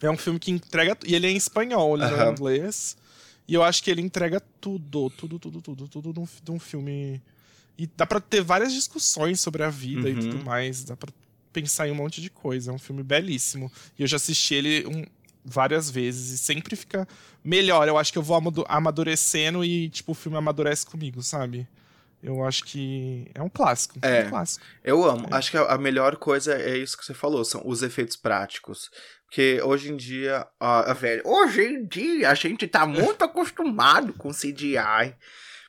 [0.00, 0.96] É um filme que entrega.
[1.06, 2.96] E ele é em espanhol, ele não é em inglês.
[3.46, 6.58] E eu acho que ele entrega tudo, tudo, tudo, tudo, tudo de um, de um
[6.58, 7.20] filme.
[7.78, 10.20] E dá pra ter várias discussões sobre a vida e Uhum.
[10.20, 10.84] tudo mais.
[10.84, 11.12] Dá pra
[11.52, 12.70] pensar em um monte de coisa.
[12.70, 13.70] É um filme belíssimo.
[13.98, 15.04] E eu já assisti ele um-
[15.44, 17.06] várias vezes e sempre fica
[17.44, 17.88] melhor.
[17.88, 21.66] Eu acho que eu vou amadurecendo e, tipo, o filme amadurece comigo, sabe?
[22.22, 23.98] Eu acho que é um clássico.
[24.00, 24.26] É.
[24.26, 24.64] um clássico.
[24.84, 25.26] Eu amo.
[25.30, 25.34] É.
[25.36, 28.88] Acho que a a melhor coisa é isso que você falou, são os efeitos práticos.
[29.26, 34.30] Porque hoje em dia, ó, velho, hoje em dia a gente tá muito acostumado com
[34.30, 35.16] CGI.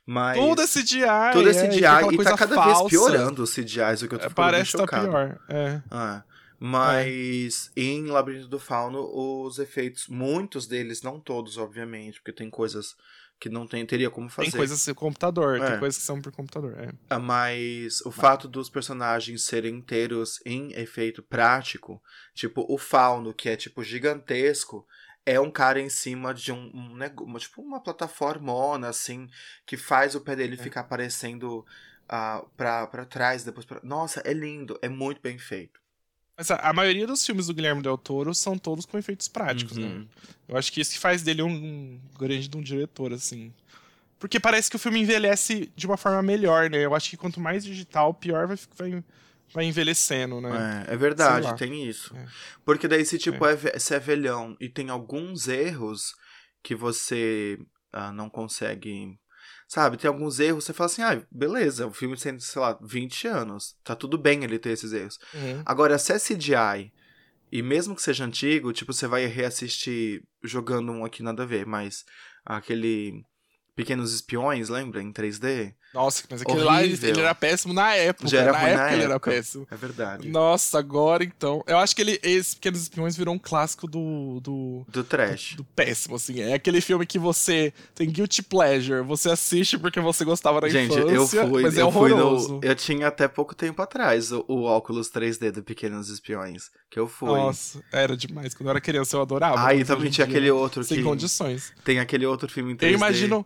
[0.05, 1.31] Mas Tudo é CGI.
[1.31, 2.79] tudo é é, CGI aquela e tá cada falsa.
[2.79, 5.39] vez piorando os CGIs, o que eu tô É, ficando Parece bem que tá pior.
[5.49, 5.81] É.
[5.89, 6.23] Ah,
[6.65, 12.95] mas em Labirinto do Fauno, os efeitos, muitos deles, não todos, obviamente, porque tem coisas
[13.37, 14.49] que não tem, teria como fazer.
[14.51, 15.71] Tem coisas por computador, É.
[15.71, 16.73] tem coisas que são por computador.
[16.79, 16.93] É.
[17.09, 22.01] Ah, Mas o fato dos personagens serem inteiros em efeito prático,
[22.33, 24.87] tipo o fauno, que é tipo gigantesco,
[25.25, 29.27] é um cara em cima de um, um negócio, tipo uma plataformona, assim,
[29.65, 30.63] que faz o pé dele É.
[30.63, 31.65] ficar aparecendo
[32.07, 33.81] ah, pra, pra trás, depois pra...
[33.83, 35.82] Nossa, é lindo, é muito bem feito.
[36.37, 39.77] Mas a, a maioria dos filmes do Guilherme Del Toro são todos com efeitos práticos,
[39.77, 39.87] né?
[39.87, 40.07] Uhum.
[40.47, 43.53] Eu acho que isso que faz dele um, um grande de um diretor, assim.
[44.17, 46.85] Porque parece que o filme envelhece de uma forma melhor, né?
[46.85, 49.03] Eu acho que quanto mais digital, pior vai, vai,
[49.53, 50.85] vai envelhecendo, né?
[50.87, 52.15] É, é verdade, tem isso.
[52.15, 52.25] É.
[52.65, 53.55] Porque daí se tipo é.
[53.55, 56.15] ve- se é velhão e tem alguns erros
[56.63, 57.59] que você
[57.91, 59.19] ah, não consegue.
[59.73, 63.27] Sabe, tem alguns erros, você fala assim, ah, beleza, o filme tem, sei lá, 20
[63.27, 63.75] anos.
[63.83, 65.17] Tá tudo bem ele ter esses erros.
[65.33, 65.63] Uhum.
[65.65, 66.93] Agora, se é CGI,
[67.51, 71.65] e mesmo que seja antigo, tipo, você vai reassistir jogando um aqui nada a ver,
[71.65, 72.05] mas
[72.45, 73.25] aquele
[73.75, 75.01] Pequenos Espiões, lembra?
[75.01, 75.73] Em 3D.
[75.93, 77.09] Nossa, mas aquele lá, ele, Horrível.
[77.09, 78.27] ele era péssimo na época.
[78.27, 79.67] Já era na época na ele era péssimo.
[79.69, 80.27] É verdade.
[80.29, 81.63] Nossa, agora então.
[81.67, 85.53] Eu acho que ele, esse Pequenos Espiões virou um clássico do, do, Do trash.
[85.55, 86.41] do péssimo, assim.
[86.41, 89.03] É aquele filme que você tem guilty pleasure.
[89.03, 92.59] Você assiste porque você gostava da Gente, infância, eu fui, mas é eu fui no.
[92.63, 96.71] Eu tinha até pouco tempo atrás o, o óculos 3D do Pequenos Espiões.
[96.89, 97.27] Que eu fui.
[97.29, 98.53] Nossa, era demais.
[98.53, 99.67] Quando eu era criança eu adorava.
[99.67, 101.03] Ah, e também tinha aquele outro Sem que.
[101.03, 101.71] condições.
[101.83, 102.83] Tem aquele outro filme em 3D.
[102.89, 103.45] Eu imagino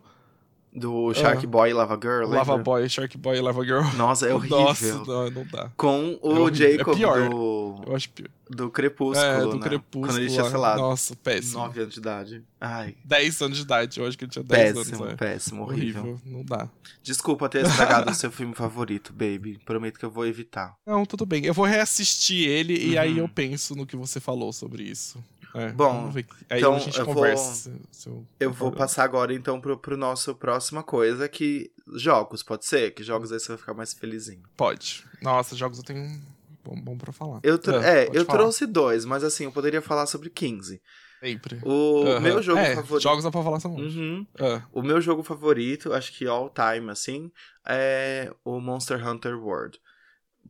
[0.74, 1.48] Do Shark Ah.
[1.48, 2.26] Boy e Lava Girl.
[2.30, 2.62] Lava lembra?
[2.62, 3.82] Boy, Shark Boy e Lava Girl.
[3.96, 4.58] Nossa, é horrível.
[4.60, 5.70] Nossa, não, não dá.
[5.76, 6.66] Com o É horrível.
[6.68, 7.28] É Jacob pior.
[7.30, 8.28] do, Eu acho pior.
[8.50, 9.62] do Crepúsculo, É, do né?
[9.62, 10.06] Crepúsculo.
[10.06, 11.58] Quando ele tinha, sei lá, Nossa, péssimo.
[11.60, 12.44] 9 anos de idade.
[12.60, 15.14] Ai, 10 anos de idade, eu acho que ele tinha 10 péssimo, anos.
[15.14, 15.16] É.
[15.16, 16.20] péssimo, horrível.
[16.24, 16.68] Não dá.
[17.02, 19.58] Desculpa ter estragado o seu filme favorito, baby.
[19.64, 20.74] Prometo que eu vou evitar.
[20.86, 21.44] Não, tudo bem.
[21.46, 23.18] Eu vou reassistir ele e aí Uhum.
[23.20, 25.18] eu penso no que você falou sobre isso.
[25.54, 26.12] É, Bom,
[26.50, 27.54] então a gente eu vou- conversa.
[27.54, 31.70] se- se Eu vou passar agora, então, pro, pro nosso próxima coisa, que...
[31.96, 32.90] Jogos, pode ser?
[32.92, 34.42] Que jogos aí você vai ficar mais felizinho.
[34.56, 35.04] Pode.
[35.22, 36.20] Nossa, jogos eu tenho
[36.62, 37.40] bom, bom pra falar.
[37.42, 38.38] Eu, Ah, é, pode eu falar.
[38.38, 40.82] trouxe dois, mas assim, eu poderia falar sobre 15.
[41.18, 41.58] Sempre.
[41.64, 43.02] O meu jogo é, favorito...
[43.02, 43.96] Jogos dá pra falar são muitos.
[43.96, 44.26] Uhum.
[44.38, 47.32] Ah, O meu jogo favorito, acho que all time, assim,
[47.66, 49.80] é o Monster Hunter World.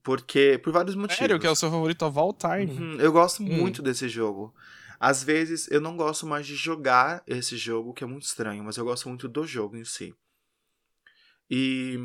[0.03, 1.17] Porque, por vários motivos.
[1.19, 2.67] sério, que é o seu favorito of all time?
[2.67, 3.47] Uhum, Eu gosto Hum.
[3.47, 4.55] muito desse jogo.
[5.01, 8.77] Às vezes eu não gosto mais de jogar esse jogo, que é muito estranho, mas
[8.77, 10.15] eu gosto muito do jogo em si.
[11.51, 11.97] E.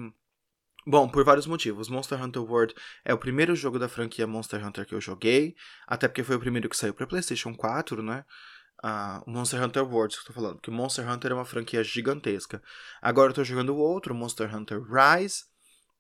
[0.86, 1.88] Bom, por vários motivos.
[1.88, 2.76] Monster Hunter World
[3.06, 5.56] é o primeiro jogo da franquia Monster Hunter que eu joguei,
[5.88, 8.26] até porque foi o primeiro que saiu para PlayStation 4, né?
[9.26, 11.82] O Monster Hunter World, que eu tô falando, que o Monster Hunter é uma franquia
[11.86, 12.62] gigantesca.
[13.02, 15.46] Agora eu tô jogando outro, Monster Hunter Rise.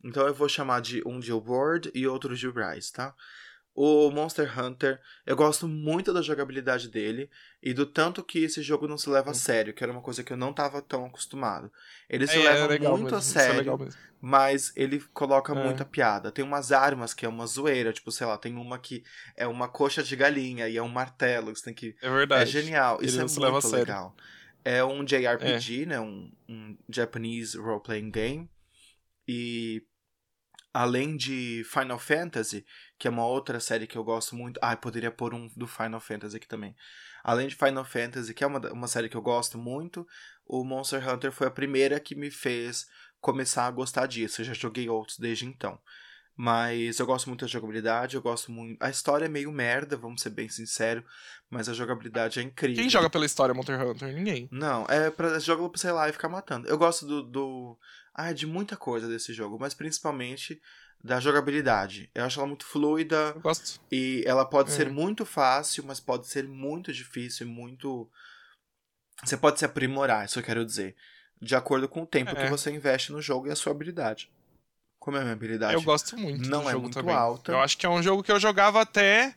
[0.03, 3.15] Então eu vou chamar de um de World e outro de Rise, tá?
[3.75, 7.27] O Monster Hunter, eu gosto muito da jogabilidade dele
[7.61, 10.23] e do tanto que esse jogo não se leva a sério, que era uma coisa
[10.23, 11.71] que eu não tava tão acostumado.
[12.07, 13.79] Ele se É, leva é muito mesmo, a é sério,
[14.21, 15.63] mas ele coloca É.
[15.63, 16.31] muita piada.
[16.31, 19.03] Tem umas armas que é uma zoeira, tipo, sei lá, tem uma que
[19.35, 22.43] é uma coxa de galinha e é um martelo, que você tem que É verdade.
[22.43, 24.15] é genial, Ele isso é muito legal.
[24.63, 25.99] É um JRPG, né?
[25.99, 28.49] Um, um Japanese Role-Playing Game.
[29.27, 29.83] E
[30.73, 32.65] além de Final Fantasy,
[33.03, 34.57] que é uma outra série que eu gosto muito.
[34.63, 36.73] Ah, eu poderia pôr um do Final Fantasy aqui também.
[37.21, 40.07] Além de Final Fantasy, que é uma, uma série que eu gosto muito,
[40.47, 42.87] o Monster Hunter foi a primeira que me fez
[43.19, 44.39] começar a gostar disso.
[44.39, 45.77] Eu já joguei outros desde então.
[46.33, 48.81] Mas eu gosto muito da jogabilidade, eu gosto muito.
[48.81, 51.03] A história é meio merda, vamos ser bem sinceros,
[51.49, 52.77] mas a jogabilidade é incrível.
[52.77, 54.13] Quem joga pela história Monster Hunter?
[54.15, 54.47] Ninguém.
[54.49, 56.69] Não, é pra jogar sei lá, e ficar matando.
[56.69, 57.21] Eu gosto do.
[57.21, 57.77] do...
[58.15, 60.61] Ah, de muita coisa desse jogo, mas principalmente
[61.03, 62.09] da jogabilidade.
[62.15, 63.79] Eu acho ela muito fluida gosto.
[63.91, 64.73] e ela pode É.
[64.75, 68.09] ser muito fácil, mas pode ser muito difícil e muito.
[69.23, 70.95] Você pode se aprimorar, isso eu quero dizer.
[71.41, 72.35] De acordo com o tempo É.
[72.45, 74.31] que você investe no jogo e a sua habilidade.
[74.97, 75.73] Como é a minha habilidade?
[75.73, 77.13] Eu gosto muito não é muito também.
[77.13, 77.51] alta.
[77.51, 79.35] Eu acho que é um jogo que eu jogava até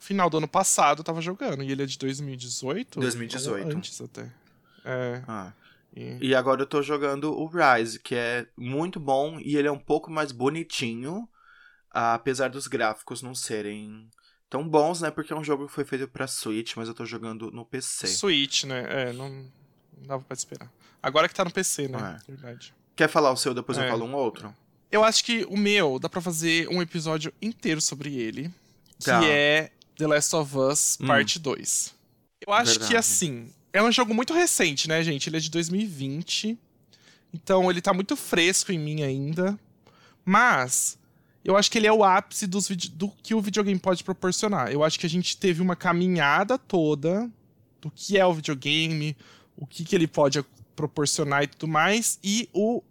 [0.00, 1.62] final do ano passado, eu tava jogando.
[1.62, 2.98] E ele é de 2018?
[2.98, 3.66] 2018.
[3.68, 4.28] Ou antes até.
[4.84, 5.22] É.
[5.28, 5.52] Ah.
[5.98, 6.18] E...
[6.28, 9.78] E agora eu tô jogando o Rise, que é muito bom e ele é um
[9.78, 11.28] pouco mais bonitinho,
[11.90, 14.08] apesar dos gráficos não serem
[14.48, 15.10] tão bons, né?
[15.10, 18.06] Porque é um jogo que foi feito pra Switch, mas eu tô jogando no PC.
[18.06, 18.84] Switch, né?
[18.88, 19.28] É, não,
[19.96, 20.70] não dava pra esperar.
[21.02, 22.18] Agora que tá no PC, né?
[22.22, 22.30] É.
[22.32, 22.74] Verdade.
[22.94, 23.88] Quer falar o seu, depois eu É.
[23.90, 24.54] falo um outro?
[24.90, 28.50] Eu acho que o meu dá pra fazer um episódio inteiro sobre ele,
[28.98, 29.24] que Tá.
[29.24, 31.06] é The Last of Us Hum.
[31.06, 31.94] Parte 2.
[32.46, 32.90] Eu acho Verdade.
[32.92, 35.28] que assim, é um jogo muito recente, né, gente?
[35.28, 36.58] Ele é de 2020.
[37.32, 39.58] Então ele tá muito fresco em mim ainda.
[40.24, 40.98] Mas
[41.44, 44.70] eu acho que ele é o ápice dos do que o videogame pode proporcionar.
[44.70, 47.30] Eu acho que a gente teve uma caminhada toda
[47.80, 49.16] do que é o videogame,
[49.56, 52.18] o que, que ele pode proporcionar e tudo mais.
[52.22, 52.82] E o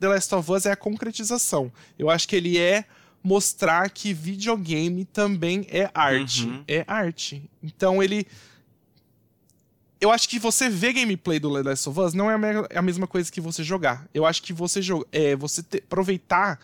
[0.00, 1.72] The Last of Us é a concretização.
[1.98, 2.84] Eu acho que ele é
[3.22, 6.44] mostrar que videogame também é arte.
[6.44, 6.64] Uhum.
[6.68, 7.42] É arte.
[7.62, 8.26] Então ele.
[10.00, 12.36] Eu acho que você ver gameplay do Last of Us não é
[12.70, 14.06] é a mesma coisa que você jogar.
[14.12, 16.60] Eu acho que você joga, é, você te- aproveitar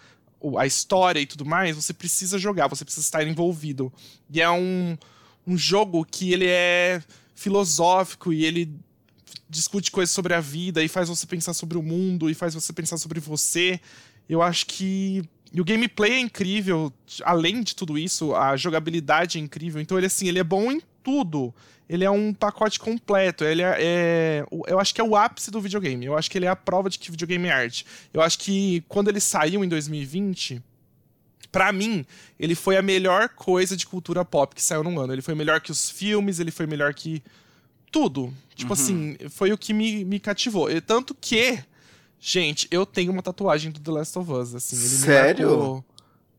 [0.58, 3.92] a história e tudo mais, você precisa jogar, você precisa estar envolvido.
[4.30, 4.98] E é um,
[5.46, 7.02] um jogo que ele é
[7.34, 8.70] filosófico e ele
[9.48, 12.72] discute coisas sobre a vida e faz você pensar sobre o mundo e faz você
[12.72, 13.80] pensar sobre você.
[14.28, 15.22] Eu acho que
[15.54, 16.90] e o gameplay é incrível,
[17.24, 19.82] além de tudo isso, a jogabilidade é incrível.
[19.82, 21.54] Então ele assim, ele é bom em tudo.
[21.92, 23.44] Ele é um pacote completo.
[23.44, 26.06] Ele é, é- eu acho que é o ápice do videogame.
[26.06, 27.84] Eu acho que ele é a prova de que videogame é arte.
[28.14, 30.62] Eu acho que quando ele saiu em 2020,
[31.50, 32.06] Pra mim,
[32.40, 35.12] ele foi a melhor coisa de cultura pop que saiu num ano.
[35.12, 37.22] Ele foi melhor que os filmes, ele foi melhor que
[37.90, 38.32] tudo.
[38.54, 40.70] Tipo assim, foi o que me, me cativou.
[40.70, 41.62] E tanto que,
[42.18, 44.76] gente, eu tenho uma tatuagem do The Last of Us, assim.
[45.04, 45.84] Sério?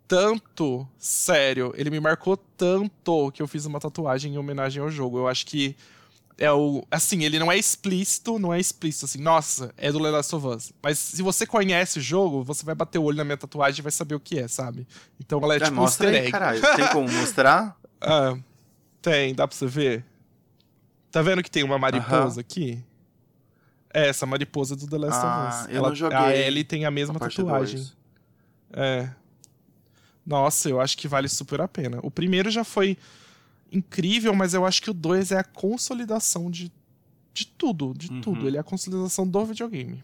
[0.07, 5.17] Tanto, sério, ele me marcou tanto que eu fiz uma tatuagem em homenagem ao jogo.
[5.17, 5.75] Eu acho que
[6.37, 6.83] é o.
[6.91, 10.45] Assim, ele não é explícito, não é explícito, assim, nossa, é do The Last of
[10.47, 10.73] Us.
[10.83, 13.81] Mas se você conhece o jogo, você vai bater o olho na minha tatuagem e
[13.81, 14.85] vai saber o que é, sabe?
[15.19, 16.31] Então ela é, É, tipo um mostra easter aí, egg.
[16.31, 16.61] caralho.
[16.75, 17.77] Tem como mostrar?
[18.01, 18.37] Ah,
[19.01, 20.05] tem, dá pra você ver?
[21.11, 22.83] Tá vendo que tem uma mariposa aqui?
[23.93, 25.69] É, essa mariposa do The Last Ah, of Us.
[25.69, 27.87] eu Ela, não joguei A Ellie tem a mesma A tatuagem.
[28.73, 29.09] É.
[30.25, 31.99] Nossa, eu acho que vale super a pena.
[32.03, 32.97] O primeiro já foi
[33.71, 36.71] incrível, mas eu acho que o dois é a consolidação de,
[37.33, 38.21] de tudo, de Uhum.
[38.21, 38.47] tudo.
[38.47, 40.01] Ele é a consolidação do videogame.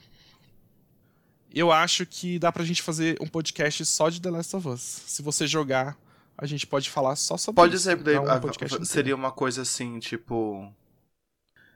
[1.53, 4.81] Eu acho que dá pra gente fazer um podcast só de The Last of Us.
[4.81, 5.97] Se você jogar,
[6.37, 7.85] a gente pode falar só sobre Pode isso.
[7.85, 8.85] ser, daí, um ah, podcast inteiro.
[8.85, 10.71] seria uma coisa assim, tipo.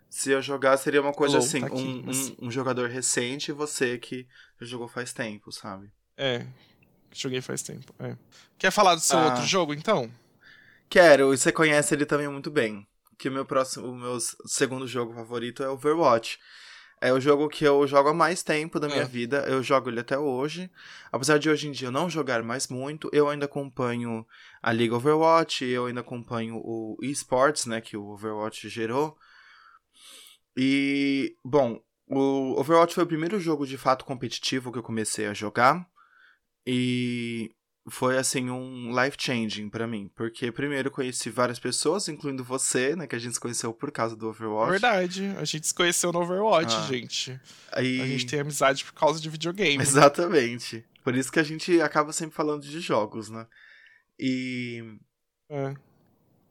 [0.09, 2.87] Se eu jogar, seria uma coisa Alô, assim, tá aqui, um, mas- um, um jogador
[2.87, 4.27] recente e você que
[4.61, 5.91] jogou faz tempo, sabe?
[6.15, 6.45] É.
[7.13, 7.93] Joguei faz tempo.
[7.99, 8.15] é.
[8.57, 9.25] Quer falar do seu Ah.
[9.25, 10.11] outro jogo, então?
[10.89, 12.87] Quero, e você conhece ele também muito bem.
[13.17, 16.37] Que o meu próximo, o meu segundo jogo favorito é Overwatch.
[17.01, 19.05] É o jogo que eu jogo há mais tempo da minha É.
[19.05, 19.39] vida.
[19.47, 20.71] Eu jogo ele até hoje.
[21.11, 24.25] Apesar de hoje em dia eu não jogar mais muito, eu ainda acompanho
[24.61, 29.17] a Liga Overwatch, eu ainda acompanho o eSports, né, que o Overwatch gerou.
[30.55, 35.33] E, bom, o Overwatch foi o primeiro jogo de fato competitivo que eu comecei a
[35.33, 35.85] jogar.
[36.65, 37.51] E
[37.89, 42.95] foi assim um life changing pra mim, porque primeiro eu conheci várias pessoas, incluindo você,
[42.95, 44.71] né, que a gente se conheceu por causa do Overwatch.
[44.71, 45.25] Verdade.
[45.37, 46.87] A gente se conheceu no Overwatch, Ah.
[46.87, 47.37] gente.
[47.73, 47.99] Aí...
[47.99, 49.83] A gente tem amizade por causa de videogame.
[49.83, 50.85] Exatamente.
[51.03, 53.45] Por isso que a gente acaba sempre falando de jogos, né?
[54.17, 54.81] E
[55.49, 55.73] É.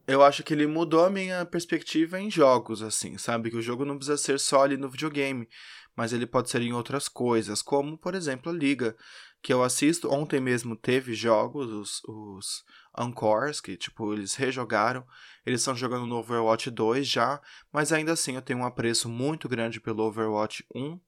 [0.07, 3.51] eu acho que ele mudou a minha perspectiva em jogos, assim, sabe?
[3.51, 5.48] Que o jogo não precisa ser só ali no videogame,
[5.96, 8.94] mas ele pode ser em outras coisas, como, por exemplo, a Liga,
[9.42, 10.11] que eu assisto.
[10.11, 12.64] Ontem mesmo teve jogos, os, os
[12.98, 15.05] Encores, que, tipo, eles rejogaram.
[15.44, 17.40] Eles estão jogando no Overwatch 2 já,
[17.72, 21.00] mas ainda assim eu tenho um apreço muito grande pelo Overwatch 1.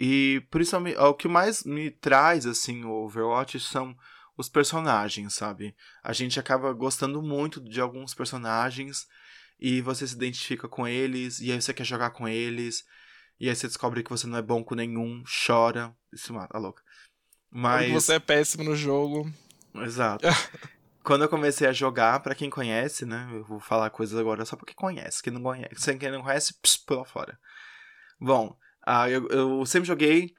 [0.00, 3.96] E principalmente, o que mais me traz, assim, o Overwatch são
[4.36, 5.76] os personagens, sabe?
[6.02, 9.06] A gente acaba gostando muito de alguns personagens
[9.60, 12.84] e você se identifica com eles, e aí você quer jogar com eles,
[13.38, 15.94] e aí você descobre que você não é bom com nenhum, chora.
[16.12, 16.82] Isso mata, a louca.
[17.54, 17.92] Mas...
[17.92, 17.92] Mas.
[17.92, 19.32] você é péssimo no jogo.
[19.76, 20.26] Exato.
[21.04, 23.28] Quando eu comecei a jogar, pra quem conhece, né?
[23.30, 25.22] Eu vou falar coisas agora só pra quem conhece.
[25.22, 27.38] Quem não conhece, quem não conhece, pss, pula fora.
[28.18, 30.34] Bom, ah, eu, eu sempre joguei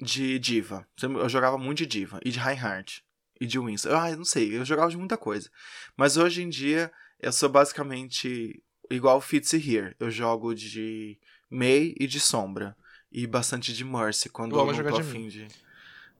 [0.00, 0.86] de Diva.
[1.00, 2.20] Eu jogava muito de Diva.
[2.24, 3.02] E de Reinhardt.
[3.40, 3.96] E de Winston.
[3.96, 4.54] Ah, eu não sei.
[4.54, 5.48] Eu jogava de muita coisa.
[5.96, 9.94] Mas hoje em dia, eu sou basicamente igual Fitz Here.
[9.98, 12.76] Eu jogo de Mei e de Sombra.
[13.10, 15.48] E bastante de Mercy, quando Eu eu, não tô afim de...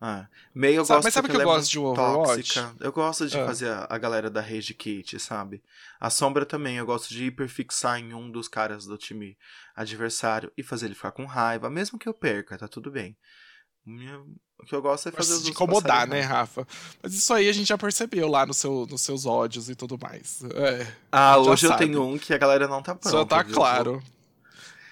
[0.00, 2.54] Ah, Mei eu Sabe- gosto mas sabe que eu é gosto de muito Overwatch?
[2.54, 2.74] tóxica.
[2.80, 3.44] Eu gosto de Ah.
[3.46, 5.61] fazer a, a galera da Rage Kit, sabe?
[5.98, 9.37] A Sombra também, eu gosto de hiperfixar em um dos caras do time
[9.74, 13.16] adversário e fazer ele ficar com raiva, mesmo que eu perca, tá tudo bem.
[13.84, 14.20] Minha-
[14.61, 16.20] O que eu gosto é fazer os de incomodar, né.
[16.20, 16.66] Rafa?
[17.02, 19.96] Mas isso aí a gente já percebeu lá no seu, nos seus ódios e tudo
[20.00, 20.42] mais.
[20.54, 21.87] É, Ah, hoje eu sabe.
[21.87, 23.08] tenho um que a galera não tá pronta.
[23.08, 23.54] só tá viu?
[23.54, 24.02] claro.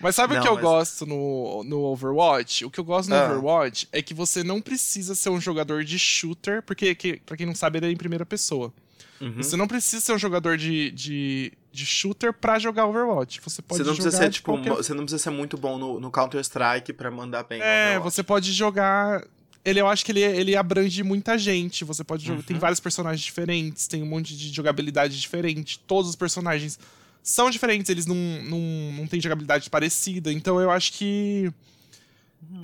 [0.01, 2.65] Mas sabe o Não, que eu mas- gosto no, no Overwatch?
[2.65, 3.25] O que eu gosto no Ah.
[3.27, 7.47] Overwatch é que você não precisa ser um jogador de shooter, porque, que, pra quem
[7.47, 8.73] não sabe, ele é em primeira pessoa.
[9.21, 9.37] Uhum.
[9.43, 13.41] Você não precisa ser um jogador de, de, de shooter pra jogar Overwatch.
[13.43, 15.79] Você pode Você não jogar precisa ser, tipo, qualquer você não precisa ser muito bom
[15.79, 17.63] no, no Counter-Strike pra mandar bem.
[17.63, 19.25] É, você pode jogar.
[19.65, 21.83] Ele, eu acho que ele, ele abrange muita gente.
[21.85, 22.43] Você pode jogar.
[22.43, 22.61] Tem Uhum.
[22.61, 25.79] vários personagens diferentes, tem um monte de jogabilidade diferente.
[25.87, 26.79] Todos os personagens
[27.27, 30.33] são diferentes, eles não, não, não têm jogabilidade parecida.
[30.33, 31.53] Então eu acho que.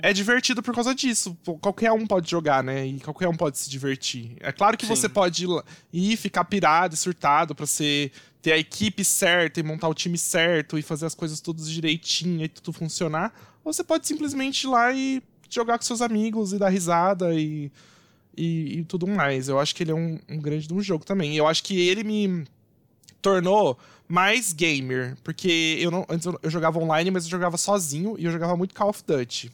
[0.01, 1.37] É divertido por causa disso.
[1.59, 2.87] Qualquer um pode jogar, né?
[2.87, 4.37] E qualquer um pode se divertir.
[4.39, 4.95] É claro que Sim.
[4.95, 5.45] você pode
[5.91, 8.09] ir ficar pirado e surtado pra você
[8.41, 12.45] ter a equipe certa e montar o time certo e fazer as coisas todas direitinho
[12.45, 13.33] e tudo funcionar.
[13.65, 17.69] Ou você pode simplesmente ir lá e jogar com seus amigos e dar risada e,
[18.37, 19.49] e, e tudo mais.
[19.49, 21.35] Eu acho que ele é um, um grande de um jogo também.
[21.35, 22.45] Eu acho que ele me
[23.23, 25.17] tornou mais gamer.
[25.23, 28.55] Porque eu não, antes eu, eu jogava online, mas eu jogava sozinho e eu jogava
[28.55, 29.51] muito Call of Duty.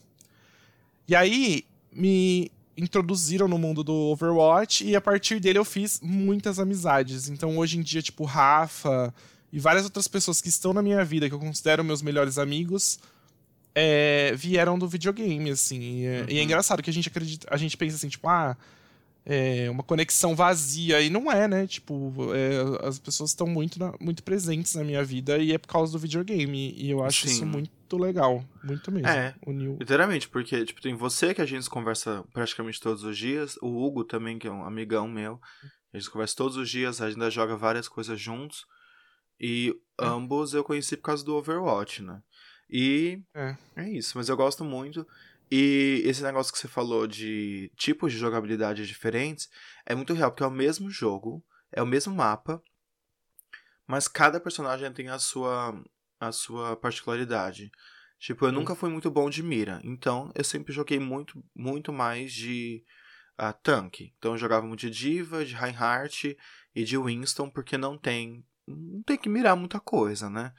[1.08, 6.58] E aí me introduziram no mundo do Overwatch e a partir dele eu fiz muitas
[6.58, 7.28] amizades.
[7.28, 9.12] Então hoje em dia, tipo, Rafa
[9.52, 12.98] e várias outras pessoas que estão na minha vida, que eu considero meus melhores amigos,
[13.74, 15.80] é, vieram do videogame, assim.
[15.80, 16.44] E é, e é Uhum.
[16.44, 18.56] engraçado que a gente acredita, a gente pensa assim, tipo, ah,
[19.24, 21.00] é, uma conexão vazia.
[21.00, 21.66] E não é, né?
[21.66, 25.68] Tipo, é, as pessoas estão muito, na, muito presentes na minha vida e é por
[25.68, 26.74] causa do videogame.
[26.76, 27.34] E eu acho Sim.
[27.34, 28.44] isso muito legal.
[28.62, 29.08] Muito mesmo.
[29.08, 29.76] É, Uniu...
[29.78, 34.04] literalmente, porque tipo, tem você que a gente conversa praticamente todos os dias, o Hugo
[34.04, 35.40] também, que é um amigão meu.
[35.92, 38.64] A gente conversa todos os dias, a gente ainda joga várias coisas juntos.
[39.40, 40.06] E é.
[40.06, 42.20] ambos eu conheci por causa do Overwatch, né?
[42.68, 43.56] E é.
[43.74, 45.06] é isso, mas eu gosto muito.
[45.50, 49.48] E esse negócio que você falou de tipos de jogabilidade diferentes
[49.84, 52.62] é muito real, porque é o mesmo jogo, é o mesmo mapa,
[53.86, 55.82] mas cada personagem tem a sua,
[56.20, 57.72] a sua particularidade.
[58.20, 62.32] Tipo, eu nunca fui muito bom de mira, então eu sempre joguei muito, muito mais
[62.32, 62.84] de
[63.40, 64.14] uh, tanque.
[64.18, 66.36] Então eu jogava muito de Diva, de Reinhardt
[66.74, 70.52] e de Winston, porque não tem, não tem que mirar muita coisa, né?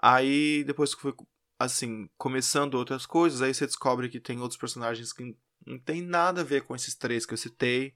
[0.00, 1.14] Aí, depois que fui
[1.58, 5.36] assim, começando outras coisas, aí você descobre que tem outros personagens que
[5.66, 7.94] não tem nada a ver com esses três que eu citei.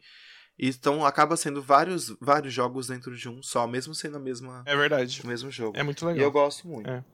[0.58, 4.62] Então acaba sendo vários, vários jogos dentro de um só, mesmo sendo a mesma.
[4.66, 5.20] É verdade.
[5.22, 5.76] O mesmo jogo.
[5.76, 6.20] É muito legal.
[6.20, 6.90] E eu gosto muito.
[6.90, 7.04] É.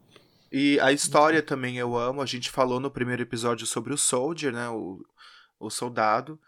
[0.51, 2.21] E a história também eu amo.
[2.21, 4.69] A gente falou no primeiro episódio sobre o Soldier, né?
[4.69, 4.99] O,
[5.59, 6.39] o soldado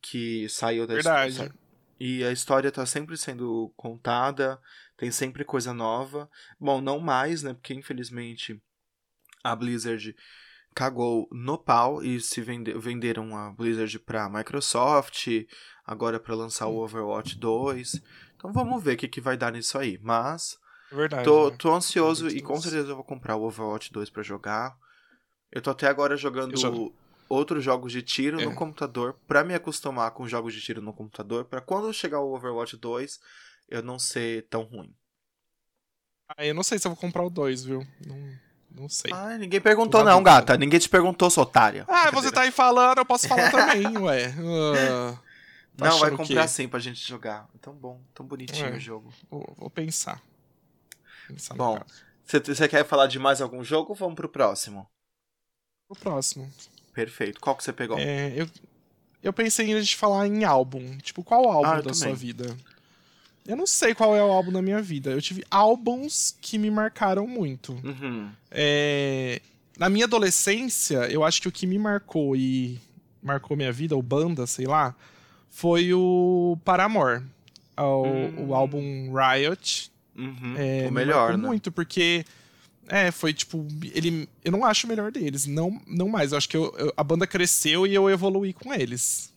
[0.00, 1.52] que saiu da Verdade.
[1.98, 4.60] E a história tá sempre sendo contada,
[4.96, 6.28] tem sempre coisa nova.
[6.60, 7.54] Bom, não mais, né?
[7.54, 8.60] Porque infelizmente
[9.44, 10.16] a Blizzard
[10.74, 15.28] cagou no pau e se vende, venderam a Blizzard para Microsoft,
[15.84, 18.02] agora para lançar o Overwatch 2.
[18.34, 19.98] Então vamos ver o que, que vai dar nisso aí.
[20.02, 20.58] Mas
[20.90, 21.56] verdade, tô, né?
[21.56, 24.76] tô ansioso e com certeza eu vou comprar o Overwatch 2 para jogar.
[25.52, 26.68] Eu tô até agora jogando já...
[27.28, 28.44] outros jogos de tiro é.
[28.44, 32.34] no computador para me acostumar com jogos de tiro no computador, para quando chegar o
[32.34, 33.20] Overwatch 2
[33.68, 34.92] eu não ser tão ruim.
[36.28, 37.86] Ah, eu não sei se eu vou comprar o 2, viu?
[38.04, 38.43] Não...
[38.74, 39.12] Não sei.
[39.12, 40.56] Ah, ninguém perguntou não, gata.
[40.56, 41.84] Ninguém te perguntou, sua otária.
[41.88, 44.28] Ah, você tá aí falando, eu posso falar também, ué.
[44.30, 45.18] Uh,
[45.76, 47.48] tá não, vai comprar sim pra gente jogar.
[47.60, 49.14] Tão bom, tão bonitinho é, o jogo.
[49.30, 50.20] Vou, vou pensar.
[51.28, 51.80] pensar bom,
[52.24, 54.88] você quer falar de mais algum jogo ou vamos pro próximo?
[55.88, 56.50] O próximo.
[56.92, 57.40] Perfeito.
[57.40, 57.98] Qual que você pegou?
[57.98, 58.48] É, eu,
[59.22, 60.96] eu pensei em a gente falar em álbum.
[60.98, 61.94] Tipo, qual álbum ah, da também.
[61.94, 62.56] sua vida?
[63.46, 65.10] Eu não sei qual é o álbum da minha vida.
[65.10, 67.72] Eu tive álbuns que me marcaram muito.
[67.84, 68.30] Uhum.
[68.50, 69.40] É...
[69.78, 72.80] Na minha adolescência, eu acho que o que me marcou e
[73.22, 74.94] marcou minha vida, ou banda, sei lá,
[75.50, 77.22] foi o Paramore.
[77.76, 78.48] O, uhum.
[78.48, 79.90] o álbum Riot.
[80.16, 80.54] Uhum.
[80.56, 81.36] É, o melhor, né?
[81.36, 82.24] muito, porque...
[82.86, 83.66] É, foi tipo.
[83.94, 85.46] Ele, eu não acho o melhor deles.
[85.46, 86.32] Não, não mais.
[86.32, 89.32] Eu acho que eu, eu, a banda cresceu e eu evoluí com eles.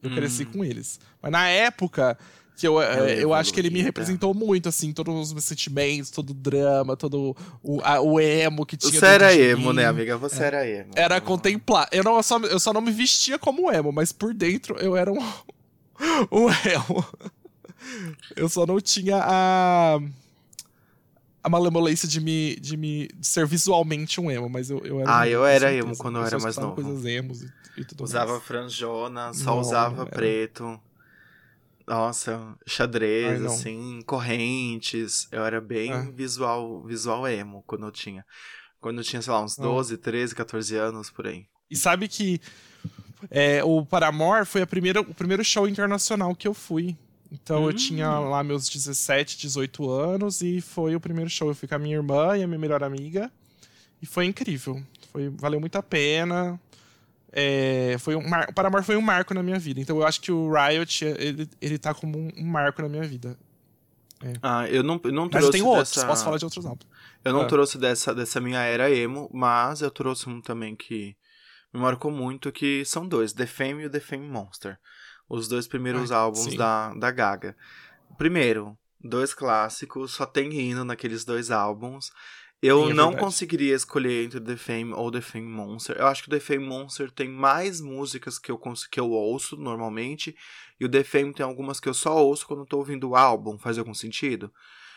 [0.00, 0.52] Eu cresci hum.
[0.52, 1.00] com eles.
[1.20, 2.16] Mas na época,
[2.56, 5.44] que eu, eu, é, eu acho que ele me representou muito, assim, todos os meus
[5.44, 8.92] sentimentos, todo o drama, todo o, a, o emo que tinha.
[8.92, 9.76] Você era emo, mim.
[9.76, 10.16] né, amiga?
[10.18, 10.46] Você é.
[10.46, 10.90] era emo.
[10.94, 11.88] Era contemplar.
[11.90, 14.96] Eu, não, eu, só, eu só não me vestia como emo, mas por dentro eu
[14.96, 15.18] era um,
[16.30, 17.04] um emo.
[18.36, 19.98] Eu só não tinha a.
[21.44, 25.18] A malemolência de me, de me de ser visualmente um emo, mas eu, eu era.
[25.18, 26.80] Ah, eu era emo quando eu era mais novo.
[26.80, 28.44] coisas emos e, e tudo usava mais.
[28.44, 30.80] franjona, só não, usava preto.
[31.92, 35.28] Nossa, xadrez, Ai, assim, correntes.
[35.30, 36.10] Eu era bem é.
[36.10, 38.24] visual, visual emo quando eu tinha.
[38.80, 41.44] Quando eu tinha, sei lá, uns 12, 13, 14 anos, por aí.
[41.70, 42.40] E sabe que
[43.30, 46.96] é, o Paramore foi a primeira, o primeiro show internacional que eu fui.
[47.30, 47.66] Então hum.
[47.66, 48.30] eu tinha hum.
[48.30, 51.48] lá meus 17, 18 anos e foi o primeiro show.
[51.48, 53.30] Eu fui com a minha irmã e a minha melhor amiga.
[54.00, 54.82] E foi incrível.
[55.12, 56.58] Foi, valeu muito a pena.
[57.32, 58.46] É, foi um mar...
[58.50, 59.80] O Paramore foi um marco na minha vida.
[59.80, 63.38] Então eu acho que o Riot, ele, ele tá como um, marco na minha vida.
[64.22, 64.34] É.
[64.42, 65.46] Ah, eu não, eu não trouxe.
[65.48, 66.06] Mas tenho outros, dessa...
[66.06, 66.86] posso falar de outros álbuns.
[67.24, 67.46] Eu não ah.
[67.46, 71.16] trouxe dessa, dessa minha era emo, mas eu trouxe um também que
[71.72, 74.78] me marcou muito, que são dois, The Fame e o The Fame Monster.
[75.28, 77.56] Os dois primeiros álbuns da, da Gaga.
[78.18, 82.12] Primeiro, dois clássicos, só tem hino naqueles dois álbuns.
[82.62, 83.24] Eu Sim, é não verdade.
[83.24, 85.96] conseguiria escolher entre The Fame ou The Fame Monster.
[85.96, 89.56] Eu acho que o The Fame Monster tem mais músicas que eu, que eu ouço
[89.56, 90.36] normalmente.
[90.78, 93.16] E o The Fame tem algumas que eu só ouço quando eu tô ouvindo o
[93.16, 93.58] álbum.
[93.58, 94.52] Faz algum sentido?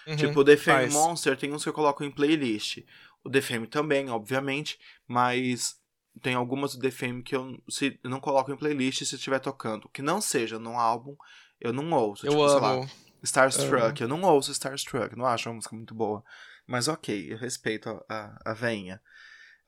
[0.06, 0.94] Uhum, tipo, o The Fame faz.
[0.94, 2.84] Monster tem uns que eu coloco em playlist.
[3.24, 4.78] O The Fame também, obviamente.
[5.08, 5.76] Mas
[6.22, 9.90] tem algumas do The Fame que eu, se, não coloco em playlist se estiver tocando.
[9.90, 11.16] Que não seja num álbum,
[11.60, 12.28] eu não ouço.
[12.28, 12.82] Eu tipo, amo.
[12.82, 12.88] Lá,
[13.24, 14.04] Starstruck.
[14.04, 14.06] Uhum.
[14.06, 15.18] Eu não ouço Starstruck.
[15.18, 16.24] Não acho uma música muito boa.
[16.68, 19.02] Mas ok, eu respeito a, a, a veinha.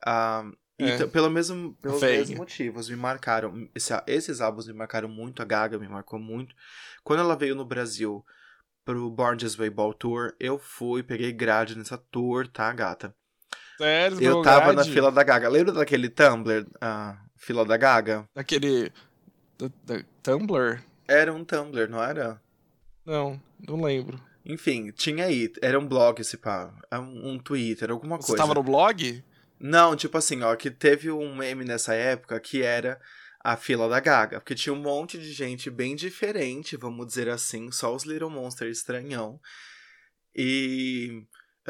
[0.06, 1.06] Uh, é.
[1.06, 3.68] pelo mesmo, pelos mesmos motivos, me marcaram.
[3.74, 6.54] Esse, esses álbuns me marcaram muito, a Gaga me marcou muito.
[7.02, 8.24] Quando ela veio no Brasil
[8.84, 13.14] pro Born This Way Ball Tour, eu fui, peguei grade nessa tour, tá, gata?
[13.76, 14.76] Sério, eu tava grade?
[14.76, 15.48] na fila da Gaga.
[15.48, 18.28] Lembra daquele Tumblr, a fila da Gaga?
[18.34, 18.92] Daquele.
[19.58, 20.80] Da, da Tumblr?
[21.06, 22.40] Era um Tumblr, não era?
[23.04, 24.20] Não, não lembro.
[24.44, 25.52] Enfim, tinha aí.
[25.60, 26.72] Era um blog esse pá.
[26.92, 28.42] Um, um Twitter, alguma Você coisa.
[28.42, 29.22] tava no blog?
[29.60, 33.00] Não, tipo assim, ó, que teve um meme nessa época que era
[33.40, 34.40] a fila da Gaga.
[34.40, 38.78] Porque tinha um monte de gente bem diferente, vamos dizer assim, só os Little Monsters
[38.78, 39.40] estranhão.
[40.34, 41.24] E.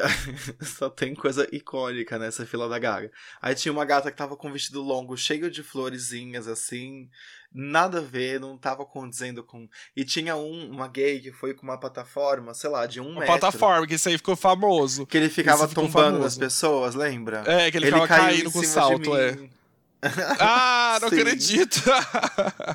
[0.61, 3.11] Só tem coisa icônica nessa fila da Gaga.
[3.41, 7.09] Aí tinha uma gata que tava com um vestido longo, cheio de florezinhas, assim.
[7.51, 9.67] Nada a ver, não tava condizendo com.
[9.95, 13.21] E tinha um, uma gay que foi com uma plataforma, sei lá, de um Uma
[13.21, 13.39] metro.
[13.39, 15.05] plataforma, que isso aí ficou famoso.
[15.05, 16.39] Que ele ficava ficou tombando nas famoso.
[16.39, 17.43] pessoas, lembra?
[17.47, 19.35] É, que ele, ficava caiu caindo com salto, é.
[20.39, 21.19] Ah, não Sim.
[21.19, 21.81] acredito!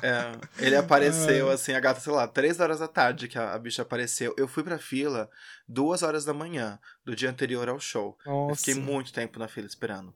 [0.03, 3.57] É, ele apareceu, assim, a gata, sei lá, três horas da tarde que a, a
[3.59, 4.33] bicha apareceu.
[4.37, 5.29] Eu fui pra fila
[5.67, 8.17] duas horas da manhã, do dia anterior ao show.
[8.55, 10.13] Fiquei muito tempo na fila esperando.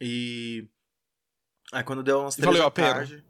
[0.00, 0.66] E.
[1.72, 2.94] Aí quando deu umas três valeu da a pena?
[2.94, 3.24] tarde.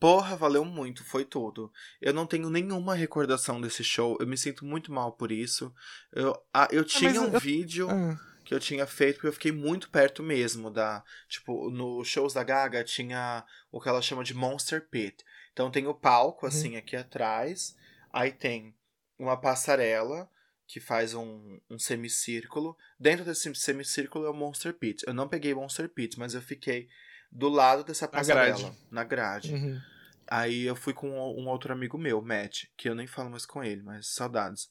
[0.00, 1.72] Porra, valeu muito, foi tudo.
[2.00, 5.72] Eu não tenho nenhuma recordação desse show, eu me sinto muito mal por isso.
[6.12, 9.52] Eu, ah, eu tinha um eu- vídeo Ah, que eu tinha feito porque eu fiquei
[9.52, 11.02] muito perto mesmo da.
[11.28, 15.24] Tipo, nos shows da Gaga tinha o que ela chama de Monster Pit.
[15.52, 16.48] Então tem o palco, Uhum.
[16.48, 17.76] assim, aqui atrás.
[18.12, 18.74] Aí tem
[19.18, 20.28] uma passarela
[20.66, 22.76] que faz um, um semicírculo.
[22.98, 25.04] Dentro desse semicírculo é o Monster Pit.
[25.06, 26.88] Eu não peguei Monster Pit, mas eu fiquei
[27.30, 28.58] do lado dessa passarela.
[28.58, 28.78] grade.
[28.90, 29.54] Na grade.
[29.54, 29.80] uhum.
[30.28, 33.62] Aí eu fui com um outro amigo meu, Matt, que eu nem falo mais com
[33.62, 34.70] ele, mas saudades.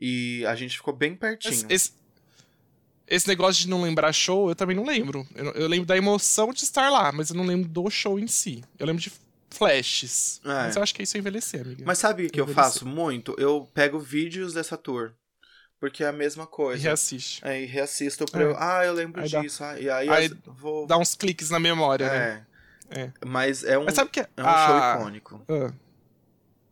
[0.00, 1.52] E a gente ficou bem pertinho.
[1.52, 1.92] Esse, esse,
[3.08, 5.26] esse negócio de não lembrar show, eu também não lembro.
[5.34, 8.26] Eu, eu lembro da emoção de estar lá, mas eu não lembro do show em
[8.26, 8.62] si.
[8.78, 9.12] Eu lembro de
[9.50, 10.40] flashes.
[10.44, 10.48] É.
[10.48, 11.82] Mas eu acho que isso é envelhecer, amiga.
[11.86, 13.34] Mas sabe o que eu faço muito?
[13.38, 15.12] Eu pego vídeos dessa tour.
[15.80, 16.82] Porque é a mesma E coisa.
[16.82, 17.40] reassiste.
[17.46, 18.44] Aí reassisto pra É.
[18.46, 18.56] eu.
[18.58, 19.62] Ah, eu lembro Aí dá- disso.
[19.62, 20.86] ah, e aí, aí eu vou.
[20.88, 22.46] Dá uns cliques na memória, né?
[22.90, 23.00] É.
[23.02, 23.12] É.
[23.24, 25.42] Mas é um, Mas sabe que é um a- show icônico.
[25.48, 25.72] Ah.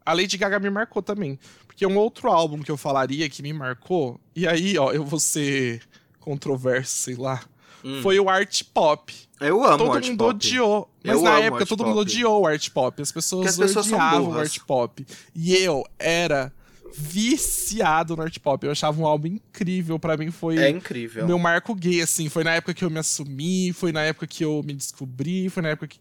[0.04, 1.38] A Lady Gaga me marcou também.
[1.66, 5.20] Porque um outro álbum que eu falaria que me marcou, e aí, ó, eu vou
[5.20, 5.82] ser
[6.26, 7.40] controverso, sei lá,
[7.84, 8.00] Hum.
[8.02, 9.14] foi o art pop.
[9.40, 10.30] Eu amo todo art mundo pop.
[10.30, 10.90] odiou.
[11.04, 11.88] Mas Eu na época todo pop.
[11.90, 13.00] mundo odiou o art pop.
[13.00, 15.06] As pessoas, Porque as pessoas odiavam o art pop.
[15.34, 16.52] E eu era
[16.98, 18.64] viciado no art pop.
[18.64, 19.98] Eu achava um álbum incrível.
[19.98, 21.26] Pra mim foi É incrível.
[21.26, 22.28] meu marco gay, assim.
[22.28, 25.62] Foi na época que eu me assumi, foi na época que eu me descobri, foi
[25.62, 25.98] na época que,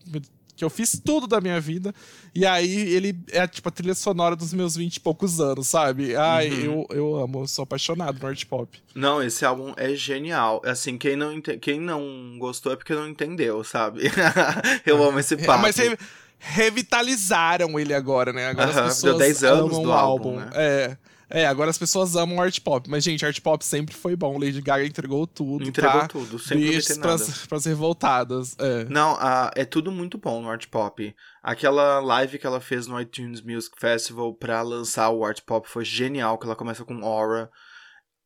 [0.56, 1.94] que eu fiz tudo da minha vida.
[2.34, 6.16] E aí ele é tipo a trilha sonora dos meus 20 e poucos anos, sabe?
[6.16, 6.86] Ai, Uhum.
[6.90, 8.82] eu, eu amo, eu sou apaixonado no art pop.
[8.94, 10.62] Não, esse álbum é genial.
[10.66, 14.02] Assim, quem não, ente- quem não gostou é porque não entendeu, sabe?
[14.86, 15.60] eu amo esse papo.
[15.60, 15.98] É, Mas re-
[16.40, 18.48] revitalizaram ele agora, né?
[18.48, 20.40] Agora Aham, as deu pessoas 10 anos amam do o álbum, álbum.
[20.40, 20.50] né?
[20.54, 20.98] É.
[21.30, 22.90] É, agora as pessoas amam art pop.
[22.90, 24.38] Mas, gente, art pop sempre foi bom.
[24.38, 25.64] Lady Gaga entregou tudo.
[25.68, 26.08] Entregou tá?
[26.08, 28.56] tudo, sempre Beijos pras, pras revoltadas.
[28.60, 28.86] É.
[28.86, 31.16] Não, a- é tudo muito bom no Art Pop.
[31.42, 35.84] Aquela live que ela fez no iTunes Music Festival pra lançar o Art Pop foi
[35.84, 37.50] genial, que ela começa com Aura.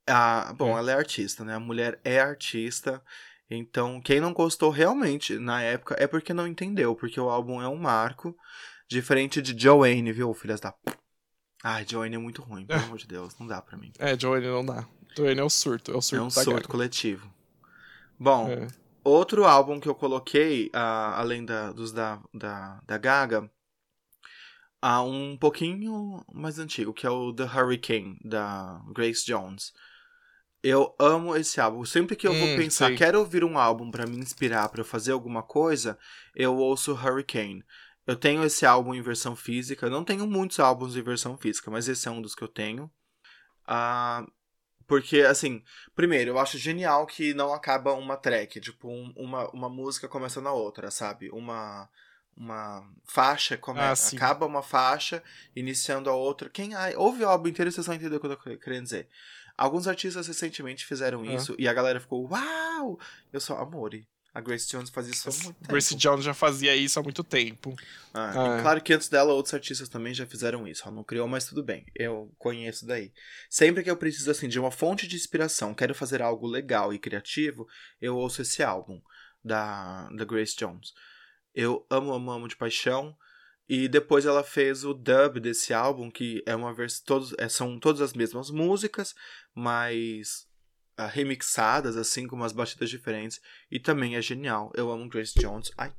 [0.08, 0.80] Ah, bom, É.
[0.80, 1.56] ela é artista, né?
[1.56, 3.02] A mulher é artista.
[3.50, 7.68] Então, quem não gostou realmente na época é porque não entendeu, porque o álbum é
[7.68, 8.36] um marco.
[8.90, 10.72] Diferente de Joanne, viu, filhas da.
[10.72, 10.92] p-
[11.64, 13.92] Ai, Joanne é muito ruim, pelo amor de Deus, não dá pra mim.
[14.00, 14.86] É, Joanne não dá.
[15.16, 15.92] Joanne é o surto.
[15.92, 16.72] É o surto É um surto Gaga.
[16.74, 17.34] coletivo.
[18.20, 18.68] Bom, É.
[19.04, 23.50] Outro álbum que eu coloquei, ah, além da, dos da, da, da Gaga,
[24.82, 29.74] há um pouquinho mais antigo, que é o The Hurricane, da Grace Jones.
[30.62, 31.86] Eu amo esse álbum.
[31.86, 32.98] Sempre que eu vou Hum, pensar, sei.
[32.98, 35.98] quero ouvir um álbum pra me inspirar, pra eu fazer alguma coisa,
[36.36, 37.64] eu ouço Hurricane.
[38.10, 39.86] Eu tenho esse álbum em versão física.
[39.86, 42.48] Eu não tenho muitos álbuns em versão física, mas esse é um dos que eu
[42.48, 42.90] tenho.
[43.68, 44.26] Ah,
[44.88, 45.64] porque, assim,
[45.96, 48.60] primeiro, eu acho genial que não acaba uma track.
[48.60, 51.30] Tipo, um- uma, uma música começa na outra, sabe?
[51.30, 51.88] Uma,
[52.36, 54.10] uma faixa Ah, começa.
[54.10, 54.16] sim.
[54.18, 55.22] acaba uma faixa,
[55.56, 56.50] iniciando a outra.
[56.50, 59.08] Quem ai, ouve o álbum inteiro, vocês vão entender o que eu tô querendo dizer.
[59.56, 61.34] Alguns artistas recentemente fizeram Ah.
[61.36, 62.98] isso e a galera ficou, uau!
[63.32, 64.08] Eu sou amore.
[64.40, 65.70] A Grace Jones faz isso há muito tempo.
[65.70, 67.76] Grace Jones já fazia isso há muito tempo.
[68.14, 70.84] Ah, Ah, claro que antes dela, outros artistas também já fizeram isso.
[70.86, 71.86] Ela não criou, mas tudo bem.
[71.94, 73.12] Eu conheço daí.
[73.50, 76.98] Sempre que eu preciso, assim, de uma fonte de inspiração, quero fazer algo legal e
[77.00, 77.68] criativo,
[78.02, 79.02] eu ouço esse álbum
[79.44, 80.94] da, da Grace Jones.
[81.54, 83.16] Eu amo, amo, amo de paixão.
[83.72, 87.04] E depois ela fez o dub desse álbum, que é uma versão.
[87.06, 89.14] Todos, é, são todas as mesmas músicas,
[89.54, 90.48] mas
[91.08, 93.40] remixadas, assim, com umas batidas diferentes.
[93.72, 94.72] E também é genial.
[94.76, 95.72] Eu amo Grace Jones.
[95.78, 95.92] Ai.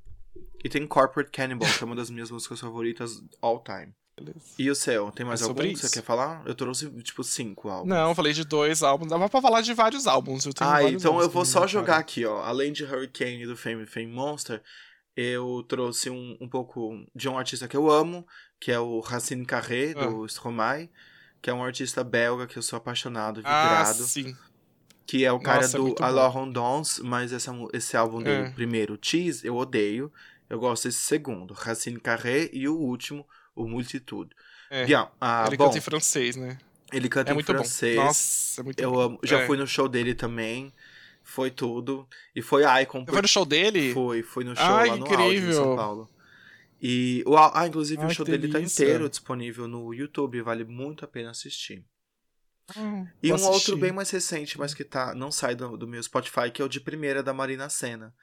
[0.65, 3.95] E tem Corporate Cannibal, que é uma das minhas músicas favoritas all time.
[4.17, 4.39] Beleza.
[4.59, 5.11] E o seu?
[5.13, 6.43] Tem mais É algum que você quer falar?
[6.47, 7.89] Eu trouxe, tipo, cinco álbuns.
[7.89, 9.09] Não, eu falei de dois álbuns.
[9.09, 10.45] Dava pra falar de vários álbuns.
[10.45, 11.69] Eu tenho Ah, então eu vou só marcaram.
[11.81, 12.43] jogar aqui, ó.
[12.43, 14.63] Além de Hurricane e do Fame Fame Monster,
[15.17, 18.27] eu trouxe um, um pouco de um artista que eu amo,
[18.61, 20.27] que é o Racine Carré, do Ah.
[20.27, 20.91] Stromae,
[21.41, 24.03] que é um artista belga que eu sou apaixonado, Ah, vibrado.
[24.07, 24.37] sim.
[25.11, 28.47] Que é o cara Nossa, é do on Danse, mas essa, mu- esse álbum dele,
[28.49, 28.51] É.
[28.51, 30.13] primeiro, Cheese, eu odeio.
[30.49, 34.31] Eu gosto desse segundo, Racine Carré, e o último, o Multitude.
[34.71, 34.85] É.
[35.21, 36.59] Ah, Ele bom, canta em francês, né?
[36.93, 37.97] ele canta É em francês.
[37.97, 38.05] bom.
[38.05, 39.19] Nossa, é muito eu amo.
[39.25, 39.47] Já É.
[39.47, 40.73] fui no show dele também.
[41.25, 42.09] Foi tudo.
[42.35, 43.05] E foi Icon.
[43.05, 43.93] Você foi no show dele?
[43.93, 45.53] Fui, fui no show Ai, lá no Audio, em incrível.
[45.55, 46.09] São Paulo.
[46.83, 51.05] E o, ah, inclusive Ai, o show dele tá inteiro disponível no YouTube, vale muito
[51.05, 51.85] a pena assistir.
[52.77, 53.77] Ah, E um outro assistir.
[53.77, 56.69] bem mais recente, mas que tá, não sai do, do meu Spotify, que é o
[56.69, 58.15] de primeira da Marina Senna.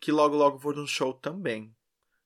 [0.00, 1.74] Que logo, logo vou num show também.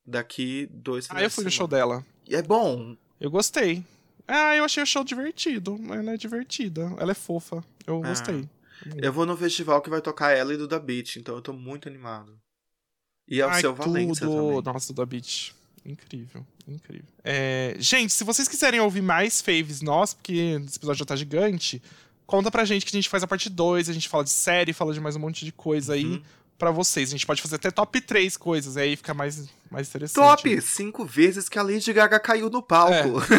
[0.04, 2.04] Daqui dois Ah, eu fui no show dela.
[2.26, 2.96] E é bom.
[3.20, 3.84] Eu gostei.
[4.26, 5.78] Ah, eu achei o show divertido.
[5.92, 6.82] Ela é divertida.
[6.98, 7.62] Ela é fofa.
[7.86, 8.08] Eu Ah.
[8.08, 8.48] gostei.
[8.96, 11.52] Eu vou no festival que vai tocar ela e do Da Beat, então eu tô
[11.52, 12.40] muito animado.
[13.28, 14.36] E é o Ai, seu Valência tudo.
[14.58, 14.62] também.
[14.74, 15.54] Nossa, da Beach.
[15.84, 17.08] Incrível, incrível.
[17.24, 21.82] É, gente, se vocês quiserem ouvir mais faves nós, porque esse episódio já tá gigante,
[22.26, 24.72] conta pra gente que a gente faz a parte 2, a gente fala de série,
[24.72, 26.22] fala de mais um monte de coisa aí Uhum.
[26.58, 27.08] pra vocês.
[27.08, 30.14] A gente pode fazer até top 3 coisas, aí fica mais, mais interessante.
[30.24, 30.60] Top!
[30.62, 33.20] Cinco vezes que a Lady Gaga caiu no palco.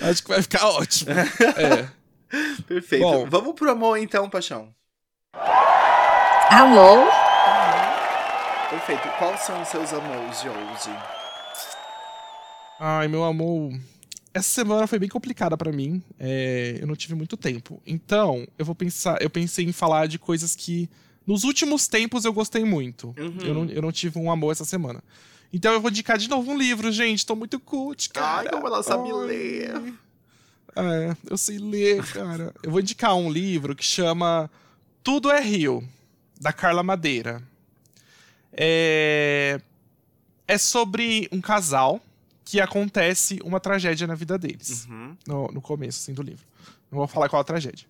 [0.00, 1.10] Acho que vai ficar ótimo.
[1.12, 1.88] É.
[2.66, 3.02] Perfeito.
[3.02, 3.26] Bom.
[3.28, 4.74] Vamos pro amor então, paixão.
[5.34, 7.31] Alô?
[8.72, 9.06] Perfeito.
[9.18, 10.98] Quais são os seus amores de hoje?
[12.80, 13.70] Ai, meu amor.
[14.32, 16.02] Essa semana foi bem complicada pra mim.
[16.18, 17.82] É, eu não tive muito tempo.
[17.86, 19.20] Então, eu vou pensar.
[19.20, 20.88] Eu pensei em falar de coisas que
[21.26, 23.14] nos últimos tempos eu gostei muito.
[23.18, 23.36] Uhum.
[23.42, 25.04] Eu, não, eu não tive um amor essa semana.
[25.52, 27.26] Então eu vou indicar de novo um livro, gente.
[27.26, 28.48] Tô muito cult, cara.
[28.48, 29.26] Ai, como ela sabe Ai.
[29.26, 29.94] ler.
[30.74, 32.54] É, eu sei ler, cara.
[32.62, 34.50] eu vou indicar um livro que chama
[35.02, 35.86] Tudo é Rio,
[36.40, 37.51] da Carla Madeira.
[38.52, 39.60] É,
[40.46, 42.00] é sobre um casal
[42.44, 44.86] que acontece uma tragédia na vida deles.
[44.86, 45.16] Uhum.
[45.26, 46.44] No, no começo, assim, do livro.
[46.90, 47.86] Não vou falar qual a tragédia.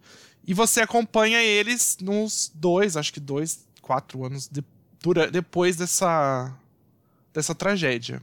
[0.47, 4.65] E você acompanha eles nos dois, acho que dois, quatro anos de-
[5.03, 6.53] dura- depois dessa,
[7.33, 8.23] dessa tragédia.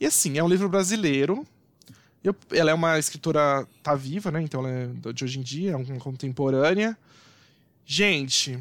[0.00, 1.46] E assim, é um livro brasileiro.
[2.22, 4.42] Eu- ela é uma escritora, tá viva, né?
[4.42, 4.70] Então ela
[5.08, 6.96] é de hoje em dia, é uma contemporânea.
[7.86, 8.58] Gente,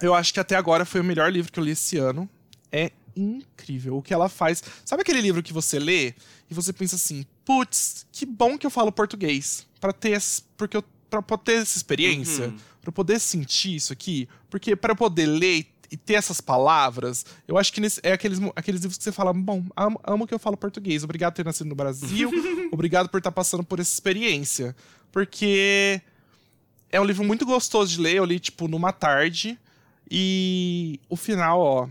[0.00, 2.28] eu acho que até agora foi o melhor livro que eu li esse ano.
[2.70, 4.62] É incrível o que ela faz.
[4.84, 6.08] Sabe aquele livro que você lê
[6.50, 10.20] e você pensa assim, putz, que bom que eu falo português para ter,
[10.56, 12.56] porque eu para ter essa experiência, Uhum.
[12.82, 17.72] para poder sentir isso aqui, porque para poder ler e ter essas palavras, eu acho
[17.72, 20.54] que nesse- é aqueles, aqueles livros que você fala, bom, amo, amo que eu falo
[20.54, 22.30] português, obrigado por ter nascido no Brasil,
[22.70, 24.76] obrigado por estar passando por essa experiência,
[25.10, 26.02] porque
[26.90, 29.58] é um livro muito gostoso de ler, eu li tipo numa tarde
[30.10, 31.88] e o final, ó,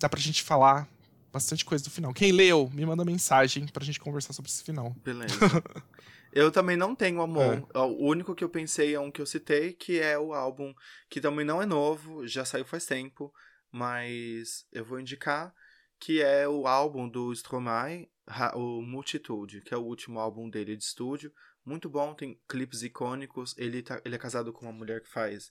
[0.00, 0.88] dá pra gente falar
[1.32, 2.12] bastante coisa do final.
[2.12, 4.94] Quem leu, me manda mensagem pra gente conversar sobre esse final.
[5.04, 5.34] Beleza.
[6.32, 7.66] eu também não tenho amor.
[7.74, 7.78] É.
[7.78, 10.74] O único que eu pensei é um que eu citei, que é o álbum,
[11.08, 13.32] que também não é novo, já saiu faz tempo,
[13.70, 15.54] mas eu vou indicar
[16.00, 18.10] que é o álbum do Stromae,
[18.54, 21.30] o Multitude, que é o último álbum dele de estúdio.
[21.64, 23.54] Muito bom, tem clipes icônicos.
[23.58, 25.50] Ele, tá, ele é casado com uma mulher que faz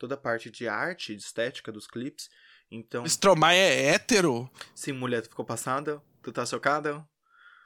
[0.00, 2.28] toda a parte de arte, de estética dos clipes.
[2.70, 4.50] Então, Stromae é hétero?
[4.74, 6.02] sim, mulher, tu ficou passada?
[6.22, 7.06] Tu tá chocada?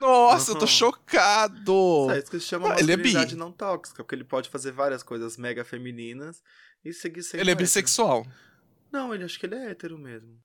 [0.00, 0.66] Nossa, eu tô Uhum.
[0.66, 2.10] chocado!
[2.10, 4.72] É isso que se chama Ah, ele é masculinidade não tóxica, porque ele pode fazer
[4.72, 6.42] várias coisas mega femininas
[6.84, 8.26] e seguir sendo Ele é bissexual.
[8.90, 10.38] Não, ele acho que ele é hétero mesmo.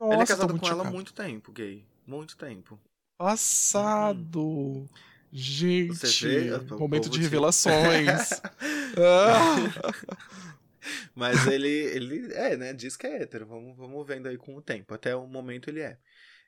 [0.00, 1.86] Nossa, ele é casado com ela há muito tempo, gay.
[2.06, 2.80] Muito tempo.
[3.18, 4.88] Passado.
[5.32, 6.52] Gente, Você vê?
[6.74, 8.30] O momento de revelações.
[8.98, 10.16] Ah.
[11.14, 12.72] Mas ele, ele é, né?
[12.72, 13.46] Diz que é hétero.
[13.46, 14.94] Vamos, vamos vendo aí com o tempo.
[14.94, 15.98] Até o momento ele é.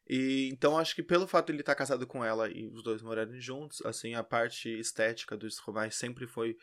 [0.09, 3.03] E então acho que pelo fato de ele estar casado com ela e os dois
[3.03, 6.57] morarem juntos, assim, a parte estética do Stromae sempre foi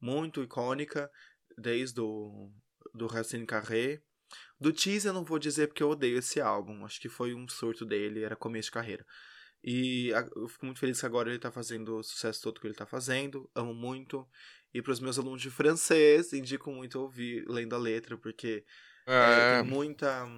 [0.00, 1.10] muito icônica,
[1.58, 2.50] desde o
[2.94, 4.00] do Racine Carré.
[4.58, 6.84] Do Tease eu não vou dizer porque eu odeio esse álbum.
[6.84, 9.04] Acho que foi um surto dele, era começo de carreira.
[9.62, 12.74] E eu fico muito feliz que agora ele tá fazendo o sucesso todo que ele
[12.74, 13.50] tá fazendo.
[13.54, 14.26] Amo muito.
[14.74, 18.64] E pros meus alunos de francês, indico muito ouvir lendo a letra, porque
[19.06, 20.28] é, É, tem muita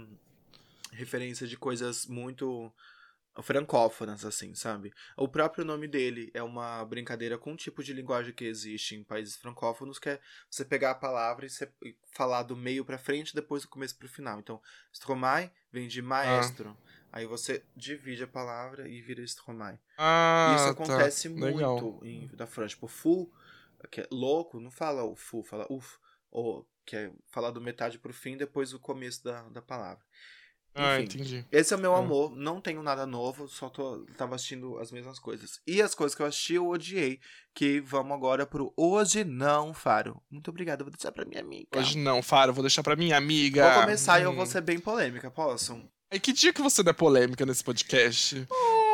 [0.92, 2.72] referência de coisas muito
[3.42, 4.92] francófonas, assim, sabe?
[5.16, 9.04] O próprio nome dele é uma brincadeira com um tipo de linguagem que existe em
[9.04, 10.20] países francófonos, que é
[10.50, 11.70] você pegar a palavra e, você
[12.12, 14.40] falar do meio pra frente, depois do começo pro final.
[14.40, 14.60] Então,
[14.92, 16.76] Stromae vem de maestro.
[17.12, 19.78] Aí você divide a palavra e vira Stromae.
[19.96, 20.70] ah, Isso tá.
[20.70, 21.80] acontece Legal.
[21.80, 22.70] muito em, da França.
[22.70, 23.32] Tipo, full,
[23.90, 25.96] que é louco, não fala o full, fala uf.
[26.30, 30.02] Ou que é falar do metade pro fim, depois o começo da, da palavra.
[30.74, 31.46] Ah, Enfim, entendi.
[31.50, 31.98] Esse é o meu Ah.
[31.98, 35.60] amor, não tenho nada novo, só tô, tava assistindo as mesmas coisas.
[35.66, 37.18] E as coisas que eu assisti eu odiei,
[37.54, 40.22] que vamos agora pro Hoje Não, Faro.
[40.30, 41.68] Muito obrigada, vou deixar pra minha amiga.
[41.78, 43.72] Hoje não, Faro, vou deixar pra minha amiga.
[43.72, 44.36] Vou começar e eu Hum.
[44.36, 45.82] vou ser bem polêmica, posso?
[46.10, 48.46] Aí que dia que você não é polêmica nesse podcast?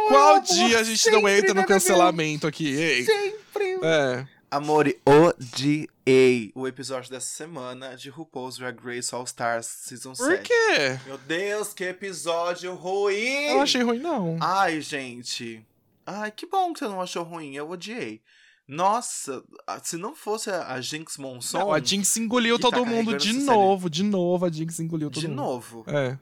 [0.08, 2.66] Qual amor, dia a gente não entra no cancelamento aqui?
[2.74, 3.04] Ei.
[3.04, 3.78] Sempre!
[3.82, 4.26] É.
[4.54, 10.42] Amor, odiei o episódio dessa semana de RuPaul's Drag Race All Stars Season Por 7.
[10.44, 11.00] quê?
[11.06, 13.46] Meu Deus, que episódio ruim!
[13.48, 14.36] Eu não achei ruim, não.
[14.40, 15.66] Ai, gente.
[16.06, 17.56] Ai, que bom que você não achou ruim.
[17.56, 18.20] Eu odiei.
[18.68, 21.58] Nossa, a- se não fosse a Jinx Monson.
[21.58, 23.50] Não, a Jinx engoliu todo tá mundo de essa série.
[23.50, 24.46] novo, de novo.
[24.46, 25.36] A Jinx engoliu todo De mundo.
[25.36, 25.84] novo.
[25.88, 26.16] É.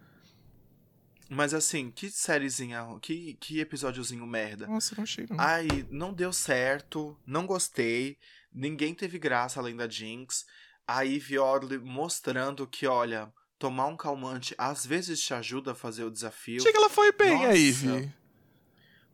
[1.34, 2.86] Mas assim, que sériezinha.
[3.00, 4.66] Que, que episódiozinho merda.
[4.66, 5.36] Nossa, não achei, não.
[5.40, 7.16] Ai, não deu certo.
[7.26, 8.18] Não gostei.
[8.52, 10.44] Ninguém teve graça além da Jinx.
[10.86, 16.04] A Ivy Odley mostrando que, olha, tomar um calmante às vezes te ajuda a fazer
[16.04, 16.58] o desafio.
[16.58, 17.48] Achei que ela foi bem, Nossa.
[17.48, 18.12] a Ivy.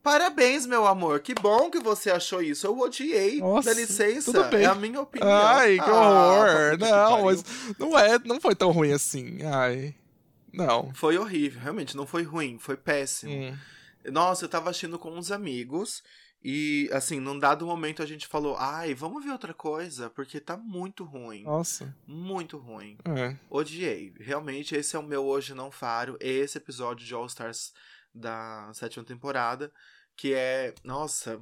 [0.03, 1.21] Parabéns, meu amor.
[1.21, 2.67] Que bom que você achou isso.
[2.67, 3.41] Eu odiei.
[3.41, 4.33] Nossa, Dá licença.
[4.33, 4.63] tudo bem.
[4.63, 5.31] É a minha opinião.
[5.31, 6.79] Ai, que Ah, horror.
[6.79, 7.45] que Não, mas
[7.79, 9.39] não é, não foi tão ruim assim.
[9.45, 9.95] Ai.
[10.53, 10.93] Não.
[10.95, 11.97] Foi horrível, realmente.
[11.97, 13.33] Não foi ruim, foi péssimo.
[13.33, 13.57] Hum.
[14.11, 16.03] Nossa, eu tava assistindo com uns amigos.
[16.43, 20.57] E, assim, num dado momento a gente falou: ai, vamos ver outra coisa, porque tá
[20.57, 21.43] muito ruim.
[21.43, 21.95] Nossa.
[22.07, 22.97] Muito ruim.
[23.05, 23.37] É.
[23.51, 24.15] Odiei.
[24.21, 26.17] Realmente, esse é o meu Hoje Não Faro.
[26.21, 27.73] Esse episódio de All Stars
[28.15, 29.73] da sétima temporada.
[30.17, 30.75] Que é.
[30.85, 31.41] Nossa.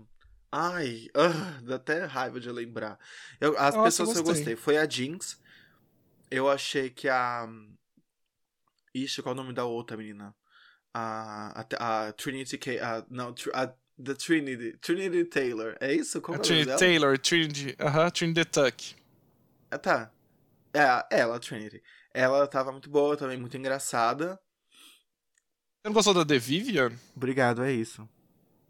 [0.50, 1.08] Ai.
[1.14, 2.98] ah, dá até raiva de lembrar.
[3.38, 4.56] Eu- as Nossa, pessoas que eu gostei.
[4.56, 5.38] Foi a Jinx.
[6.30, 7.46] Eu achei que a.
[9.04, 10.34] Ixi, qual é o nome da outra menina?
[10.94, 11.64] A.
[11.78, 12.56] A, a Trinity.
[12.58, 13.66] K, a, não, a,
[14.02, 14.76] The Trinity.
[14.78, 15.76] Trinity Taylor.
[15.80, 16.20] É isso?
[16.20, 16.78] Como A é Trinity dela?
[16.78, 18.96] Taylor, Trinity, aham, Trinity Tuck.
[19.70, 20.12] Ah, tá.
[20.72, 21.82] É, ela, a Trinity.
[22.12, 24.38] Ela tava muito boa também, muito engraçada.
[25.82, 26.92] Você não gostou da The Vivian?
[27.14, 28.08] Obrigado, é isso.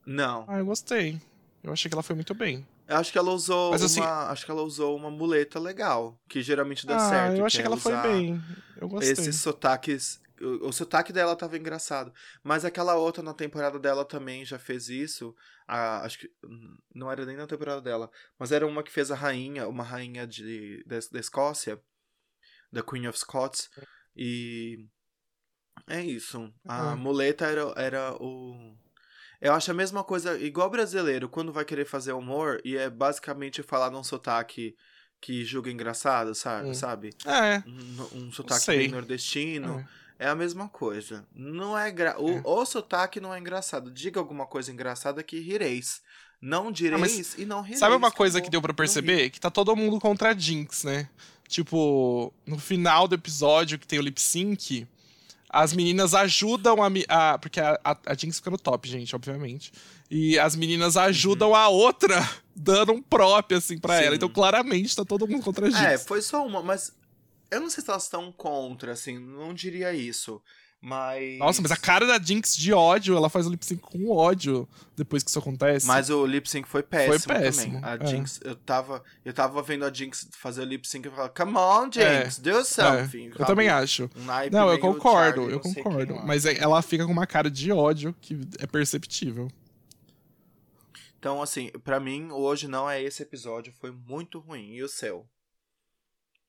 [0.04, 0.44] Não.
[0.48, 1.20] Ah, eu gostei.
[1.62, 2.66] Eu achei que ela foi muito bem.
[2.88, 3.86] Eu acho que ela usou Mas, uma.
[3.86, 4.00] assim-
[4.32, 6.20] Acho que ela usou uma muleta legal.
[6.28, 7.38] Que geralmente dá ah, certo.
[7.38, 8.40] eu achei é que ela foi bem.
[8.76, 9.12] Eu gostei.
[9.12, 10.20] Esses sotaques.
[10.40, 12.12] O, o sotaque dela tava engraçado.
[12.44, 15.34] Mas aquela outra na temporada dela também já fez isso.
[15.66, 16.30] A- acho que.
[16.44, 18.10] hum, Não era nem na temporada dela.
[18.38, 21.80] Mas era uma que fez a rainha, uma rainha de, da, da Escócia.
[22.70, 23.68] Da Queen of Scots.
[24.14, 24.86] E.
[25.88, 26.52] É isso.
[26.66, 26.96] A Ah.
[26.96, 28.76] muleta era, era o.
[29.46, 33.62] Eu acho a mesma coisa, igual brasileiro, quando vai querer fazer humor e é basicamente
[33.62, 34.74] falar num sotaque
[35.20, 36.70] que julga engraçado, sabe?
[36.70, 36.74] Hum.
[36.74, 37.10] sabe?
[37.24, 37.62] É.
[37.66, 39.78] Um, um sotaque bem nordestino.
[39.80, 40.06] é.
[40.18, 41.26] É a mesma coisa.
[41.34, 42.18] Não é gra...
[42.18, 42.42] o, É.
[42.42, 43.90] o sotaque não é engraçado.
[43.90, 46.00] Diga alguma coisa engraçada que rireis.
[46.40, 47.80] Não direis e não rireis.
[47.80, 48.76] Sabe uma coisa que deu pra Não ri.
[48.78, 49.28] perceber?
[49.30, 51.08] Que tá todo mundo contra a Jinx, né?
[51.46, 54.86] Tipo, no final do episódio que tem o lip sync,
[55.48, 56.88] as meninas ajudam a.
[57.08, 59.72] a porque a, a, a Jinx fica no top, gente, obviamente.
[60.10, 62.16] E as meninas ajudam a outra,
[62.54, 64.00] dando um prop, assim, pra Uhum.
[64.00, 64.06] Sim.
[64.06, 64.16] ela.
[64.16, 65.82] Então, claramente, tá todo mundo contra a Jinx.
[65.82, 66.92] É, foi só uma, mas
[67.50, 70.40] eu não sei se elas estão contra, assim, não diria isso.
[70.86, 71.36] Mas.
[71.40, 74.68] Nossa, mas a cara da Jinx de ódio, ela faz o lip sync com ódio
[74.96, 75.84] depois que isso acontece.
[75.84, 77.90] Mas o lip sync foi péssimo, péssimo, também.
[77.90, 78.06] A é.
[78.06, 81.56] Jinx, eu tava, eu tava vendo a Jinx fazer o lip sync e falava, come
[81.56, 83.32] on, Jinx, do É, something.
[83.36, 84.08] eu também acho.
[84.14, 86.20] Um Não, eu concordo, Charlie, eu concordo.
[86.24, 89.48] Mas é- ela fica com uma cara de ódio que é perceptível.
[91.18, 94.74] Então, assim, pra mim, hoje não é esse episódio, foi muito ruim.
[94.74, 95.26] E o seu?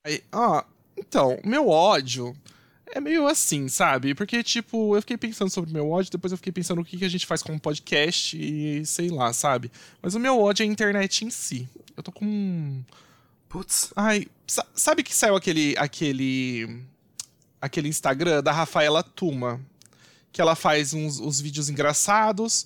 [0.03, 0.63] Aí, ah,
[0.95, 2.35] então, meu ódio
[2.91, 4.13] é meio assim, sabe?
[4.15, 6.97] Porque, tipo, eu fiquei pensando sobre o meu ódio, depois eu fiquei pensando o que,
[6.97, 9.71] que a gente faz como podcast e sei lá, sabe?
[10.01, 11.67] Mas o meu ódio é a internet em si.
[11.95, 12.81] Eu tô com.
[13.49, 13.91] Putz.
[13.95, 15.75] Ai, sa- sabe que saiu aquele.
[15.77, 16.81] aquele.
[17.61, 19.59] aquele Instagram da Rafaela Tuma?
[20.31, 22.65] Que ela faz uns os vídeos engraçados.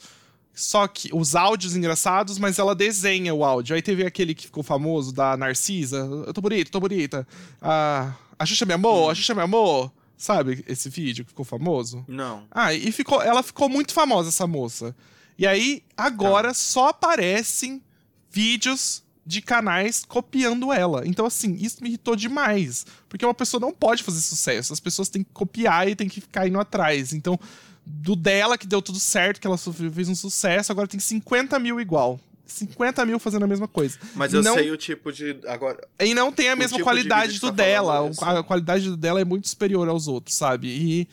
[0.54, 3.74] Só que os áudios engraçados, mas ela desenha o áudio.
[3.74, 6.00] Aí teve aquele que ficou famoso da Narcisa.
[6.28, 7.26] Eu tô bonita, tô bonita.
[7.62, 9.90] Ah, a Xuxa me amou, a Xuxa me amou.
[10.22, 12.06] Sabe esse vídeo que ficou famoso?
[12.08, 12.44] Não.
[12.52, 14.96] Ah, e ficou, ela ficou muito famosa, essa moça.
[15.36, 17.82] E aí, agora só aparecem
[18.30, 21.02] vídeos de canais copiando ela.
[21.08, 22.86] Então, assim, isso me irritou demais.
[23.10, 24.72] Porque uma pessoa não pode fazer sucesso.
[24.72, 27.14] As pessoas têm que copiar e têm que ficar indo atrás.
[27.14, 27.40] Então,
[27.84, 31.82] do dela, que deu tudo certo, que ela fez um sucesso, agora tem 50 mil
[31.82, 32.20] igual.
[32.52, 33.98] 50 mil fazendo a mesma coisa.
[34.16, 35.38] Mas eu Não- sei o tipo de.
[35.48, 35.80] Agora.
[36.00, 38.12] E não tem a mesma tipo de qualidade que do tá dela.
[38.22, 40.68] A qualidade do dela é muito superior aos outros, sabe?
[40.68, 41.08] E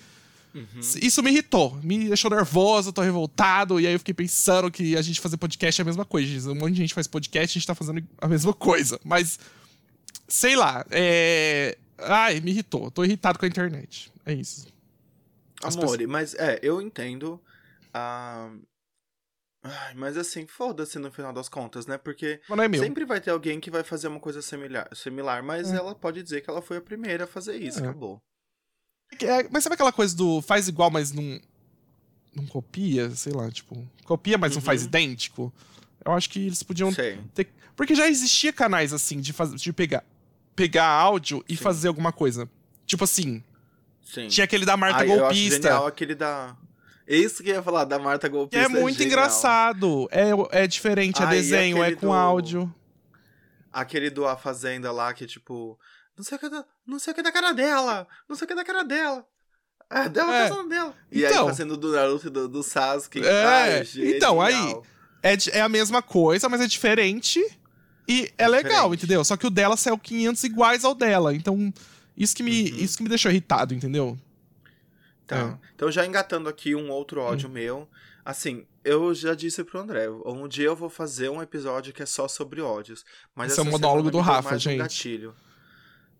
[1.01, 1.78] isso me irritou.
[1.82, 3.80] Me deixou nervoso, tô revoltado.
[3.80, 6.51] E aí eu fiquei pensando que a gente fazer podcast é a mesma coisa.
[6.51, 8.99] Um monte de gente faz podcast e a gente tá fazendo a mesma coisa.
[9.05, 9.39] Mas,
[10.26, 10.84] sei lá.
[10.91, 11.76] É...
[11.99, 12.91] Ai, me irritou.
[12.91, 14.11] Tô irritado com a internet.
[14.24, 14.66] É isso.
[15.62, 17.41] As Amore, mas é, eu entendo.
[17.93, 18.49] ah,
[19.62, 21.98] ai, mas assim, foda-se no final das contas, né?
[21.98, 25.76] Porque é sempre vai ter alguém que vai fazer uma coisa similar, similar mas É.
[25.76, 27.82] ela pode dizer que ela foi a primeira a fazer isso, É.
[27.84, 28.20] acabou.
[29.20, 31.40] É, mas sabe aquela coisa do faz igual, mas não.
[32.34, 33.11] Não copia?
[33.11, 33.74] Sei lá, tipo.
[34.04, 34.88] Copia, mas não faz Uhum.
[34.88, 35.52] idêntico?
[36.04, 37.18] Eu acho que eles podiam Sei.
[37.34, 37.48] ter.
[37.74, 39.54] Porque já existia canais assim, de, faz...
[39.54, 40.04] de pegar,
[40.54, 41.62] pegar áudio e Sim.
[41.62, 42.48] fazer alguma coisa.
[42.86, 43.42] Tipo assim,
[44.02, 44.28] Sim.
[44.28, 45.56] tinha aquele da Marta Ai, eu acho Golpista.
[45.62, 46.54] genial aquele da.
[47.09, 48.64] Isso que eu ia falar, da Marta Golpista.
[48.66, 49.18] é muito genial.
[49.18, 50.09] engraçado.
[50.11, 52.74] É, é diferente, é Ah, desenho, é com do- áudio.
[53.72, 55.78] Aquele do A Fazenda lá, que tipo.
[56.16, 58.06] Não sei o que é da, não sei o que é da cara dela!
[58.28, 59.24] Não sei o que é da cara dela!
[59.88, 60.48] Ah, dela É.
[60.48, 60.94] pensando dela.
[61.12, 61.46] E aí Então.
[61.46, 63.24] fazendo do Naruto e do, do Sasuke.
[63.24, 63.82] É, Ai,
[64.16, 64.76] então, aí.
[65.22, 67.40] É, é a mesma coisa, mas é diferente.
[68.09, 69.04] E é legal, Diferente.
[69.04, 69.24] entendeu?
[69.24, 71.34] Só que o dela saiu 500 iguais ao dela.
[71.34, 71.72] Então,
[72.16, 72.78] isso que me, Uhum.
[72.78, 74.18] isso que me deixou irritado, entendeu?
[75.29, 75.59] Tá.
[75.74, 77.24] Então, já engatando aqui um outro Hum.
[77.24, 77.89] ódio meu.
[78.24, 82.07] Assim, eu já disse pro André, um dia eu vou fazer um episódio que é
[82.07, 83.05] só sobre ódios.
[83.35, 84.79] Mas Esse é o monólogo do Rafa, mais um gente.
[84.79, 85.35] gatilho.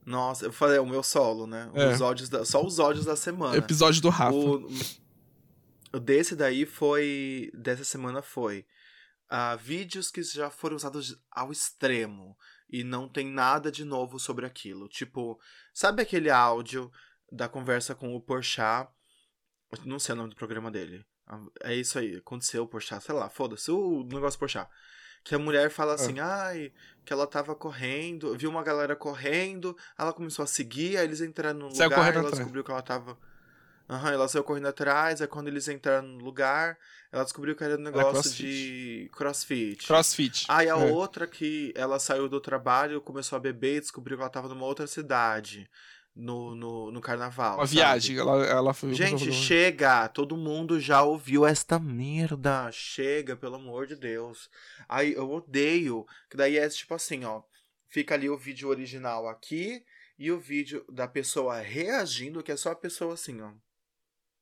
[0.07, 1.71] Nossa, eu falei, é o meu solo, né?
[1.75, 1.93] É.
[1.93, 3.57] Os ódios da- só os ódios da semana.
[3.57, 4.35] Episódio do Rafa.
[4.35, 4.67] O,
[5.93, 7.51] o desse daí foi.
[7.55, 8.65] Dessa semana foi.
[9.31, 12.37] ah, vídeos que já foram usados ao extremo.
[12.71, 14.89] E não tem nada de novo sobre aquilo.
[14.89, 15.39] Tipo,
[15.75, 16.91] sabe aquele áudio
[17.31, 18.89] da conversa com o Porchat?
[19.85, 21.05] Não sei o nome do programa dele.
[21.63, 24.69] É isso aí, aconteceu o Porchat, sei lá, foda-se, o negócio Porchat.
[25.23, 26.73] Que a mulher fala assim, ai,
[27.05, 31.59] que ela tava correndo, viu uma galera correndo, ela começou a seguir, aí eles entraram
[31.59, 32.31] no Saiu lugar, ela atrás.
[32.39, 33.19] descobriu que ela tava.
[33.91, 36.79] Aham, ela saiu correndo atrás, aí quando eles entraram no lugar,
[37.11, 38.43] ela descobriu que era um negócio crossfit.
[38.43, 39.87] de crossfit.
[39.87, 40.45] Crossfit.
[40.49, 40.93] Aí a É.
[40.93, 44.65] outra que ela saiu do trabalho, começou a beber e descobriu que ela tava numa
[44.67, 45.69] outra cidade
[46.19, 47.59] no, no, no carnaval.
[47.59, 47.77] Uma sabe?
[47.77, 48.19] viagem.
[48.19, 48.93] Ela, ela foi.
[48.93, 50.09] Gente, chega!
[50.09, 52.69] Todo mundo já ouviu esta merda.
[52.73, 54.51] Chega, pelo amor de Deus.
[54.89, 56.05] Aí eu odeio.
[56.29, 57.43] Que daí é tipo assim, ó.
[57.87, 59.83] Fica ali o vídeo original aqui
[60.19, 63.53] e o vídeo da pessoa reagindo, que é só a pessoa assim, ó.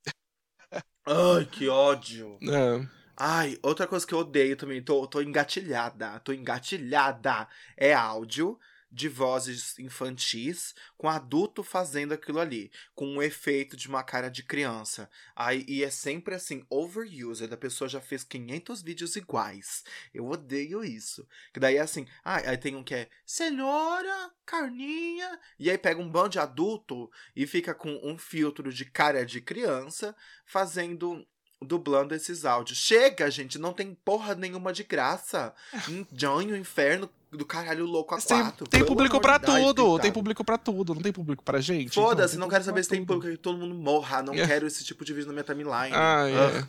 [1.06, 2.38] Ai, que ódio.
[2.42, 2.88] É.
[3.16, 8.58] Ai, outra coisa que eu odeio também, tô, tô engatilhada, tô engatilhada, é áudio
[8.96, 14.42] de vozes infantis com adulto fazendo aquilo ali, com um efeito de uma cara de
[14.42, 15.10] criança.
[15.36, 19.84] Aí, e é sempre assim, overused, a pessoa já fez 500 vídeos iguais.
[20.14, 21.28] Eu odeio isso.
[21.52, 26.00] Que daí é assim, ah, aí tem um que é senhora, carninha, e aí pega
[26.00, 30.16] um bando de adulto e fica com um filtro de cara de criança
[30.46, 31.26] fazendo
[31.64, 32.78] dublando esses áudios.
[32.78, 35.52] Chega, gente, não tem porra nenhuma de graça.
[36.12, 38.66] Join o inferno do caralho louco a tem, quatro.
[38.66, 39.20] tem público.
[39.26, 39.98] Ai, tudo.
[39.98, 40.94] Tem público pra tudo.
[40.94, 41.94] Não tem público pra gente.
[41.94, 44.22] Foda-se, então, não quero saber se tem público que todo mundo morra.
[44.22, 44.46] Não É.
[44.46, 45.92] quero esse tipo de vídeo na minha timeline.
[45.94, 46.66] Ah, é.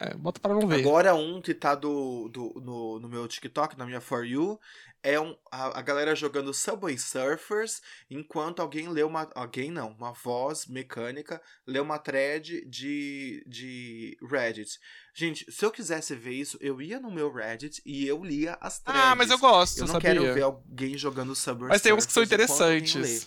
[0.00, 0.14] É.
[0.14, 0.80] Bota pra não ver.
[0.80, 4.58] Agora um que tá do, do, no, no meu TikTok, na minha For You,
[5.02, 9.28] é um, a, a galera jogando Subway Surfers, enquanto alguém lê uma.
[9.34, 14.78] Alguém não, uma voz mecânica lê uma thread de, de Reddit.
[15.14, 18.78] Gente, se eu quisesse ver isso, eu ia no meu Reddit e eu lia as
[18.78, 19.02] threads.
[19.04, 20.12] ah, mas eu gosto, Eu não sabia?
[20.14, 23.26] quero ver alguém jogando Subway Mas tem uns que são Surfers interessantes.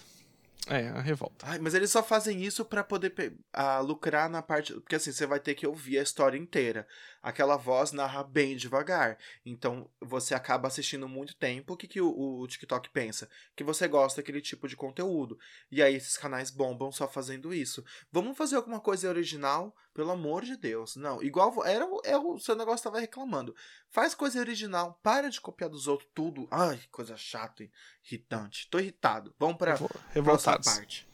[0.68, 1.46] É, a revolta.
[1.48, 3.14] Ai, mas eles só fazem isso pra poder
[3.54, 4.74] ah, lucrar na parte.
[4.74, 6.88] Porque assim, você vai ter que ouvir a história inteira.
[7.28, 9.18] Aquela voz narra bem devagar.
[9.44, 11.74] Então você acaba assistindo muito tempo.
[11.74, 13.28] O que, que o, o TikTok pensa?
[13.56, 15.36] Que você gosta daquele tipo de conteúdo.
[15.72, 17.84] E aí esses canais bombam só fazendo isso.
[18.12, 19.76] Vamos fazer alguma coisa original?
[19.92, 20.96] Pelo amor de Deus.
[20.98, 23.56] Não, igual era o- é o seu negócio tava reclamando.
[23.90, 25.00] Faz coisa original.
[25.02, 26.48] Para de copiar dos outros tudo.
[26.52, 27.72] Ai, coisa chata e
[28.06, 28.68] irritante.
[28.70, 29.34] Tô irritado.
[29.40, 30.68] Vamos próxima Revoltados.
[30.74, 31.08] parte.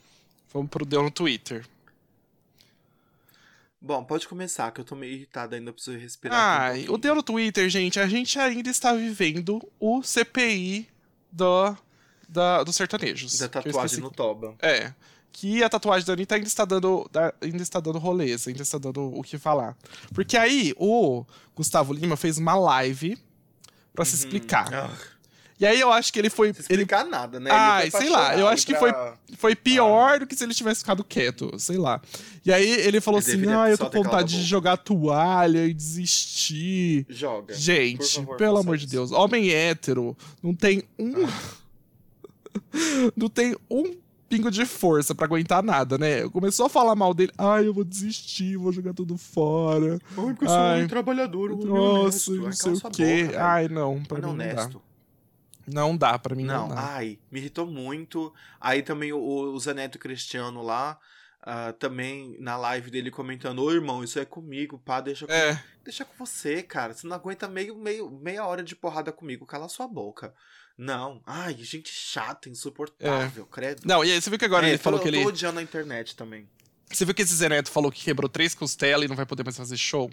[0.51, 1.66] Vamos pro Deu no Twitter.
[3.84, 6.38] Bom, pode começar, que eu tô meio irritado ainda, preciso respirar.
[6.39, 6.97] Ah, um o pouquinho.
[6.99, 10.88] Deu no Twitter, gente, a gente ainda está vivendo o CPI
[11.32, 11.75] do,
[12.29, 13.39] da, dos sertanejos.
[13.39, 14.53] Da tatuagem no toba.
[14.61, 14.93] É.
[15.34, 17.09] Que a tatuagem da Anitta ainda está dando.
[17.11, 19.75] da- ainda está dando rolês, ainda está dando o que falar.
[20.13, 21.25] Porque aí o
[21.55, 23.17] Gustavo Lima fez uma live
[23.95, 24.71] pra se explicar.
[24.73, 24.89] Ah,
[25.62, 26.51] E aí eu acho que ele foi.
[26.53, 27.51] se Ele explicar nada, né?
[27.51, 30.43] Ai, Ele foi pra sei lá, eu acho que pra- foi pior do que se
[30.43, 32.01] ele tivesse ficado quieto, sei lá.
[32.43, 35.68] E aí ele falou Ele assim: ah, eu tô com vontade de boca." jogar toalha
[35.68, 37.05] e desistir.
[37.07, 37.53] Joga.
[37.53, 38.88] Gente, favor, pelo amor de.
[38.88, 41.14] Deus, homem hétero não tem um.
[43.16, 43.95] não tem um
[44.28, 46.28] pingo de força pra aguentar nada, né?
[46.30, 47.32] Começou a falar mal dele.
[47.38, 49.99] Ai, eu vou desistir, vou jogar tudo fora.
[50.18, 50.84] Ai, porque eu sou Ai.
[50.84, 53.24] um trabalhador, um Nossa, não Ai, sei o quê.
[53.26, 53.43] boca.
[53.45, 54.70] Ai, não, pra Mano, mim não dá.
[55.68, 56.93] Não dá, pra mim não, Não, dá.
[56.95, 58.34] ai, me irritou muito.
[58.59, 60.97] Aí também o, o Zaneto Cristiano lá,
[61.43, 65.59] Uh, também na live dele comentando, ô irmão, isso é comigo, pá, deixa com, É.
[65.84, 66.93] deixa com você, cara.
[66.93, 70.36] Você não aguenta meio, meio, meia hora de porrada comigo, cala sua boca.
[70.78, 71.20] Não.
[71.26, 73.82] Ai, gente chata, insuportável, credo.
[73.86, 75.24] Não, e aí você viu que agora É, ele falou eu que ele.
[75.24, 76.47] tô odiando a internet também.
[76.91, 79.43] Você viu que esse Zé Neto falou que quebrou três costelas e não vai poder
[79.43, 80.12] mais fazer show?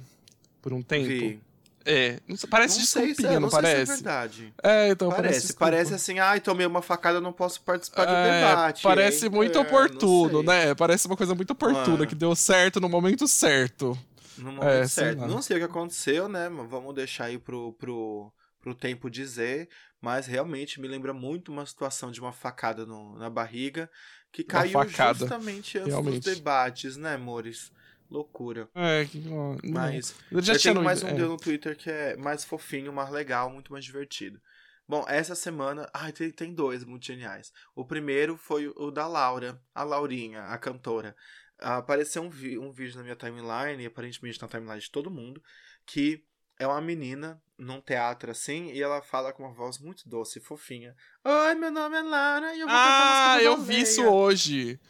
[0.63, 1.09] Por um tempo?
[1.09, 1.41] Vi.
[1.85, 2.21] É.
[2.37, 3.93] Sei- parece não sei desculpinha, é, não, sei se é parece?
[3.93, 4.55] verdade.
[4.63, 5.55] é, então parece.
[5.55, 8.83] Parece, parece assim, ai, tomei uma facada, não posso participar do É, debate.
[8.83, 9.33] Parece hein?
[9.33, 10.47] muito É, oportuno, sei.
[10.47, 10.75] né?
[10.75, 12.07] Parece uma coisa muito oportuna, Ah.
[12.07, 13.99] que deu certo no momento certo.
[14.37, 15.21] No momento É, sei certo.
[15.21, 15.27] lá.
[15.29, 16.49] Não sei o que aconteceu, né?
[16.69, 19.69] Vamos deixar aí pro, pro, pro tempo dizer.
[20.01, 23.91] Mas realmente me lembra muito uma situação de uma facada no- na barriga
[24.31, 26.21] que Uma caiu facada, justamente antes realmente.
[26.21, 27.73] dos debates, né, amores?
[28.11, 28.69] Loucura.
[28.75, 29.57] É, que- não.
[29.65, 31.13] Mas Ele já eu tenho mais um é.
[31.15, 34.41] deu no Twitter que é mais fofinho, mais legal, muito mais divertido.
[34.89, 35.89] Bom, essa semana.
[35.93, 37.53] Ai, tem, tem dois muito geniais.
[37.75, 41.15] O primeiro foi o da Laura, a Laurinha, a cantora.
[41.59, 45.43] Apareceu um, vi- um vídeo na minha timeline, e aparentemente na timeline de todo mundo,
[45.85, 46.25] que
[46.59, 50.43] é uma menina num teatro assim, e ela fala com uma voz muito doce e
[50.43, 50.95] fofinha.
[51.25, 54.81] Oi, meu nome é Laura e eu vou Ah, eu vi Baleia." isso hoje.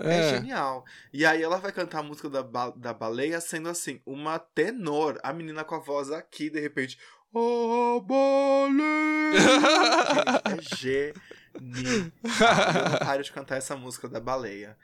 [0.00, 0.18] É.
[0.18, 0.34] É.
[0.36, 0.84] genial.
[1.12, 5.18] E aí ela vai cantar a música da, ba- da baleia sendo assim, uma tenor.
[5.22, 6.98] A menina com a voz aqui, de repente.
[7.32, 9.30] Oh, baleia!
[10.44, 11.14] É genial.
[11.54, 14.76] Eu não paro de cantar essa música da baleia.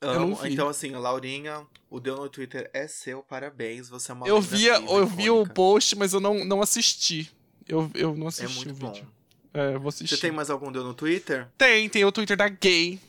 [0.00, 0.38] Amo.
[0.44, 3.88] Então, assim, Laurinha, o Deu no Twitter é seu, parabéns.
[3.88, 5.54] Você é uma Eu via, eu vi o icônica.
[5.54, 7.30] post, mas eu não, não assisti.
[7.66, 8.92] Eu, eu não É assisti muito o bom.
[8.92, 9.08] vídeo.
[9.54, 10.14] É, eu vou assistir.
[10.14, 11.48] Você tem mais algum Deu no Twitter?
[11.56, 13.00] Tem, tem o Twitter da Gay,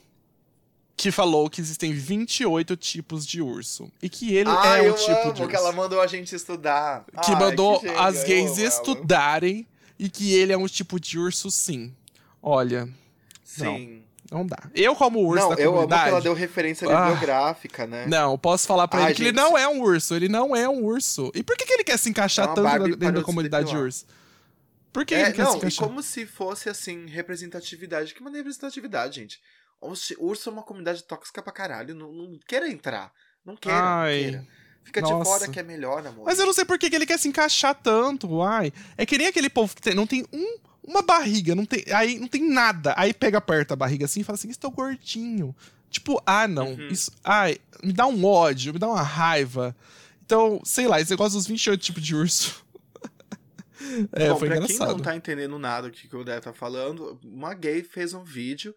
[0.98, 3.89] que falou que existem 28 tipos de urso.
[4.02, 5.48] E que ele ah, é um tipo amo de urso.
[5.48, 7.06] que ela mandou a gente estudar.
[7.24, 9.68] que Ai, mandou que as gays estudarem
[10.00, 11.93] e que ele é um tipo de urso, sim.
[12.41, 12.89] Olha,
[13.43, 14.02] Sim.
[14.32, 14.58] não dá.
[14.74, 16.10] Eu, como urso não, da eu amo que comunidade...
[16.10, 17.02] ela deu referência Ah.
[17.06, 18.06] bibliográfica, né?
[18.08, 19.38] Não, posso falar pra Ai, ele que ele gente.
[19.38, 20.16] não é um urso.
[20.16, 21.32] Ele não é um urso.
[21.36, 23.78] E por que, que ele quer se encaixar uma tanto dentro da de comunidade de
[23.78, 24.06] urso?
[24.93, 25.88] Por que É, ele quer se não, e encaixar?
[25.88, 28.14] como se fosse, assim, representatividade.
[28.16, 29.39] Que maneira representatividade, gente?
[29.80, 31.94] Oxe, urso é uma comunidade tóxica pra caralho.
[31.94, 33.12] Não, não queira entrar.
[33.46, 34.48] Não queira, Ai, não queira.
[34.84, 35.26] Fica de nossa.
[35.26, 36.26] fora que é melhor, amor.
[36.26, 38.72] Mas eu não sei por que, que ele quer se encaixar tanto, ai.
[38.98, 42.18] É que nem aquele povo que tem- não tem um, uma barriga, não tem, aí
[42.18, 42.94] não tem nada.
[42.98, 45.54] Aí pega, aperta a barriga assim e fala assim, estou gordinho.
[45.90, 46.72] Tipo, ah, não.
[46.74, 46.88] Uhum.
[46.88, 49.76] Isso, ai, me dá um ódio, me dá uma raiva.
[50.26, 52.66] Então, sei lá, esse negócio dos 28 tipos de urso.
[54.14, 54.98] é, Bom, foi pra quem engraçado.
[54.98, 58.74] não tá entendendo nada do que o Dé tá falando, uma gay fez um vídeo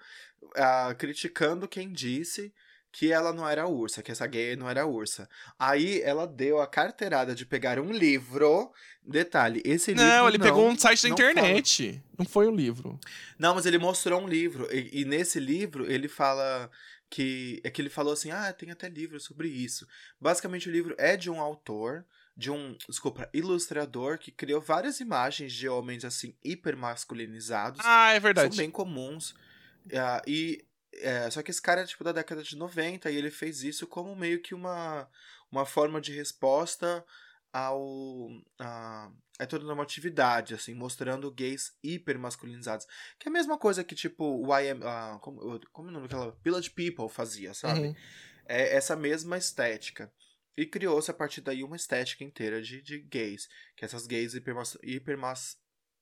[0.56, 2.52] ah, criticando quem disse
[2.92, 5.28] que ela não era ursa, que essa gay não era ursa.
[5.58, 8.72] Aí ela deu a carteirada de pegar um livro.
[9.02, 10.06] Detalhe, esse livro.
[10.06, 12.02] Não, ele não- pegou um site da não internet.
[12.18, 12.98] Não foi um livro.
[13.38, 14.68] Não, mas ele mostrou um livro.
[14.74, 16.70] E, e nesse livro ele fala
[17.08, 17.60] que.
[17.62, 19.86] É que ele falou assim: ah, tem até livro sobre isso.
[20.20, 22.04] Basicamente, o livro é de um autor,
[22.36, 22.76] de um.
[22.88, 27.80] Desculpa, ilustrador, que criou várias imagens de homens assim, hiper masculinizados.
[27.84, 28.56] Ah, é são verdade.
[28.56, 29.32] bem comuns.
[29.94, 30.64] Ah, e.
[30.94, 33.86] é, só que esse cara é tipo da década de 90 e ele fez isso
[33.86, 35.08] como meio que uma,
[35.50, 37.04] uma forma de resposta
[37.52, 38.28] ao
[38.58, 39.10] a
[39.40, 42.86] heteronormatividade, assim, mostrando gays hiper masculinizados.
[43.18, 45.94] Que é a mesma coisa que, tipo, o I am, ah, como, como é o
[45.94, 46.36] nome daquela?
[46.44, 47.80] Village People fazia, sabe?
[47.80, 47.94] Uhum.
[48.46, 50.12] É essa mesma estética.
[50.56, 54.34] E criou-se a partir daí uma estética inteira de, de gays, que é essas gays
[54.34, 55.58] hipermas,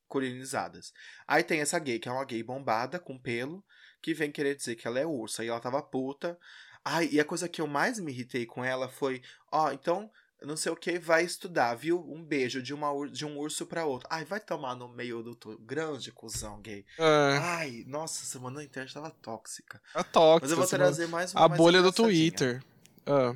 [0.09, 0.93] hipermasculinizadas.
[1.27, 3.63] Aí tem essa gay, que é uma gay bombada, com pelo,
[4.01, 6.37] que vem querer dizer que ela é ursa, e ela tava puta.
[6.83, 10.09] Ai, e a coisa que eu mais me irritei com ela foi, ó, então,
[10.41, 11.99] não sei o que, vai estudar, viu?
[12.09, 14.07] Um beijo de, uma, de um urso pra outro.
[14.09, 16.85] Ai, vai tomar no meio do tu- grande cuzão gay.
[16.97, 19.81] Ah, Ai, nossa, semana internet tava tóxica.
[19.93, 20.41] a tóxica.
[20.45, 22.63] Mas eu vou trazer mais uma A mais bolha do Twitter.
[23.05, 23.35] Ah.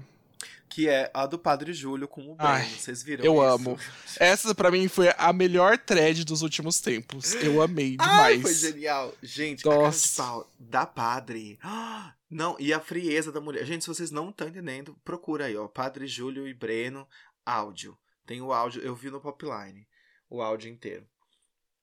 [0.74, 2.52] Que é a do Padre Júlio com o Breno.
[2.52, 3.42] Ai, Vocês viram eu isso?
[3.44, 3.80] amo.
[4.20, 7.36] Essa, pra mim, foi a melhor thread dos últimos tempos.
[7.36, 8.42] Eu amei Ai, demais.
[8.42, 9.14] foi genial.
[9.22, 10.24] Gente, a cara de Nossa.
[10.24, 11.60] pau da Padre.
[12.28, 13.64] Não, e a frieza da mulher.
[13.66, 15.68] Gente, se vocês não estão entendendo, procura aí, ó.
[15.68, 17.08] Padre Júlio e Breno,
[17.46, 17.96] áudio.
[18.26, 19.86] Tem o áudio, eu vi no Popline.
[20.28, 21.06] O áudio inteiro.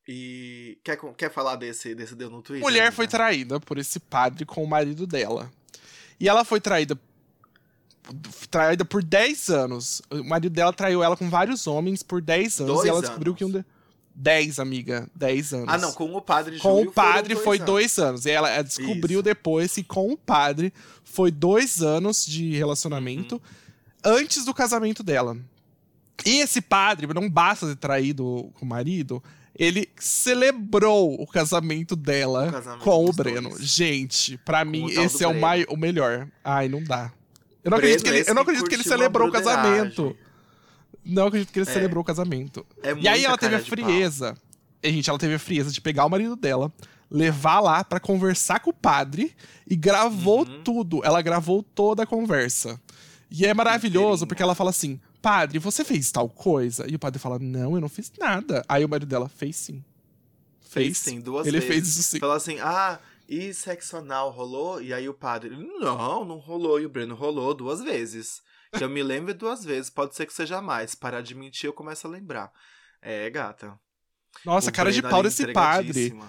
[0.08, 2.64] E quer, quer falar desse, desse deu no Twitter?
[2.66, 2.96] mulher amiga?
[2.96, 5.48] foi traída por esse padre com o marido dela.
[6.18, 6.98] E ela foi traída
[8.50, 10.02] traída por 10 anos.
[10.10, 13.08] O marido dela traiu ela com vários homens por 10 anos Dois e ela anos.
[13.10, 13.64] descobriu que um de...
[14.12, 15.66] 10, amiga, 10 anos.
[15.68, 17.66] Ah, não, com o Padre Com Júlio o padre foram foi anos.
[17.66, 18.26] dois anos.
[18.26, 19.22] E ela descobriu Isso.
[19.22, 24.12] depois que com o padre foi dois anos de relacionamento Uhum.
[24.16, 25.36] antes do casamento dela.
[26.26, 29.22] E esse padre, não basta ter traído com o marido,
[29.58, 33.50] ele celebrou o casamento dela O casamento com o Breno.
[33.50, 33.62] dois.
[33.64, 36.28] Gente, pra mim, esse é o, mai, o melhor.
[36.44, 37.10] Ai, não dá.
[37.64, 40.16] Eu não acredito que ele, esse eu não acredito que ele celebrou o casamento.
[41.04, 41.72] Não acredito que ele É.
[41.72, 42.66] celebrou o casamento.
[42.82, 44.36] É E aí ela teve a frieza.
[44.82, 46.72] E, gente, ela teve a frieza de pegar o marido dela,
[47.10, 49.34] levar lá pra conversar com o padre
[49.68, 50.62] e gravou Uhum.
[50.62, 51.00] tudo.
[51.04, 52.80] Ela gravou toda a conversa.
[53.30, 56.86] E é maravilhoso porque ela fala assim: Padre, você fez tal coisa?
[56.90, 58.64] E o padre fala: Não, eu não fiz nada.
[58.68, 59.84] Aí o marido dela fez sim.
[60.62, 61.74] Fez sim, duas Ele vezes.
[61.74, 62.18] fez isso sim.
[62.20, 62.98] Falou assim, ah,
[63.30, 64.82] e sexo anal rolou?
[64.82, 66.80] E aí o padre, não, não rolou.
[66.80, 68.42] E o Breno rolou duas vezes.
[68.76, 70.94] Que eu me lembro duas vezes, pode ser que seja mais.
[70.94, 72.52] Parar de mentir, eu começo a lembrar.
[73.00, 73.78] É, gata.
[74.44, 76.20] Nossa, O a cara de Breno pau ali desse padre.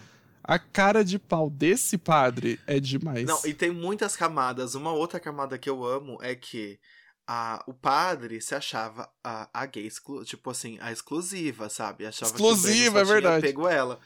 [0.43, 3.26] A cara de pau desse padre é demais.
[3.26, 4.76] Não, e tem muitas camadas.
[4.76, 6.80] Uma outra camada que eu amo é que
[7.28, 12.06] a, o padre se achava a, a gay, exclu, tipo assim, a exclusiva, sabe?
[12.06, 13.45] Achava que o Exclusiva, Breno é verdade.
[13.45, 13.99] pego ela.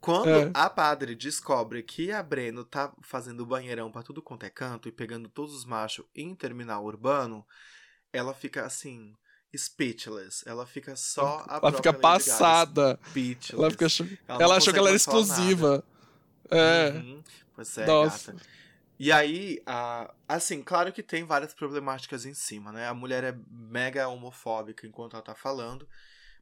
[0.00, 0.50] Quando É.
[0.54, 4.92] a padre descobre que a Breno tá fazendo banheirão pra tudo quanto é canto e
[4.92, 7.44] pegando todos os machos em terminal urbano,
[8.12, 9.14] ela fica assim,
[9.56, 10.42] speechless.
[10.46, 12.98] Ela fica só a ela fica passada.
[13.10, 13.54] Speechless.
[13.54, 13.86] Ela, fica.
[14.28, 15.84] Ela ela achou que ela era exclusiva.
[16.50, 16.90] É.
[16.90, 17.22] Uhum.
[17.54, 18.32] Pois é, Nossa.
[18.32, 18.44] gata.
[18.98, 22.88] E aí, a- assim, claro que tem várias problemáticas em cima, né?
[22.88, 25.86] A mulher é mega homofóbica enquanto ela tá falando.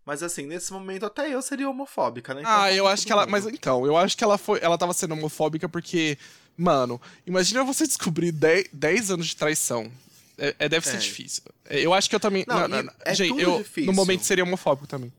[0.07, 2.41] Mas assim, nesse momento até eu seria homofóbica, né?
[2.43, 3.27] Então, Ah, tá eu acho que ela.
[3.27, 4.59] Mas então, eu acho que ela foi.
[4.63, 6.19] Ela tava sendo homofóbica porque.
[6.57, 9.91] Mano, imagina você descobrir 10, 10 anos de traição.
[10.37, 10.99] É, é- deve ser É.
[10.99, 11.43] difícil.
[11.65, 12.45] É, Eu acho que eu também.
[12.47, 13.87] Não, não, não, é Gente, eu difícil.
[13.87, 15.13] no momento seria homofóbico também.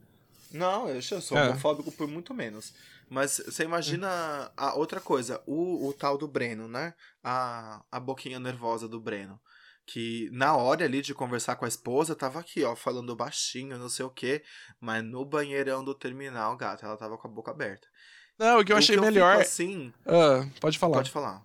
[0.52, 1.50] Não, eu sou É.
[1.50, 2.74] homofóbico por muito menos.
[3.10, 6.94] Mas você imagina a outra coisa, o, o tal do Breno, né?
[7.24, 9.40] A, a boquinha nervosa do Breno.
[9.88, 13.88] Que na hora ali de conversar com a esposa, tava aqui, ó, falando baixinho, não
[13.90, 14.42] sei o quê.
[14.82, 17.88] Mas no banheirão do terminal, gata, ela tava com a boca aberta.
[18.38, 19.40] Não, o que eu achei O que melhor.
[19.42, 20.98] assim, Ah, pode falar.
[20.98, 21.44] pode falar.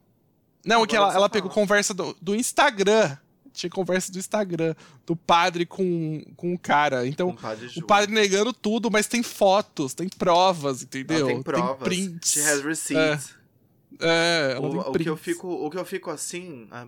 [0.64, 1.28] Não, que Agora ela, você ela fala.
[1.30, 3.16] pegou conversa do, do Instagram.
[3.52, 4.74] Tinha conversa do Instagram.
[5.04, 7.06] Do padre com, com o cara.
[7.06, 11.18] Então, padre o padre negando tudo, mas tem fotos, tem provas, entendeu?
[11.18, 11.78] Ela tem provas.
[11.88, 12.30] prints.
[12.32, 13.34] She has receipts.
[14.00, 16.86] É, ela o, tem o que eu fico, o que eu fico assim, ah,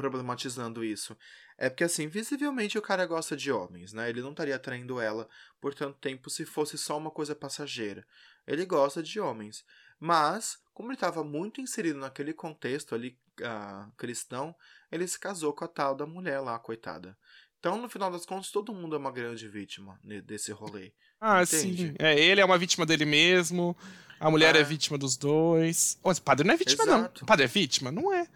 [0.00, 1.16] problematizando isso,
[1.58, 4.08] é porque assim, visivelmente o cara gosta de homens, né?
[4.08, 5.28] Ele não estaria traindo ela
[5.60, 8.06] por tanto tempo se fosse só uma coisa passageira.
[8.46, 9.62] Ele gosta de homens.
[9.98, 14.54] Mas, como ele estava muito inserido naquele contexto ali ah, cristão,
[14.90, 17.14] ele se casou com a tal da mulher lá, coitada.
[17.58, 20.94] Então, no final das contas, todo mundo é uma grande vítima desse rolê.
[21.20, 21.88] Ah, Entende?
[21.88, 21.94] sim.
[21.98, 23.76] É, ele é uma vítima dele mesmo.
[24.18, 24.64] A mulher é, É.
[24.64, 25.98] vítima dos dois.
[26.02, 27.00] O padre não é vítima, não.
[27.00, 27.24] Exato.
[27.24, 27.92] O padre é vítima?
[27.92, 28.26] Não é.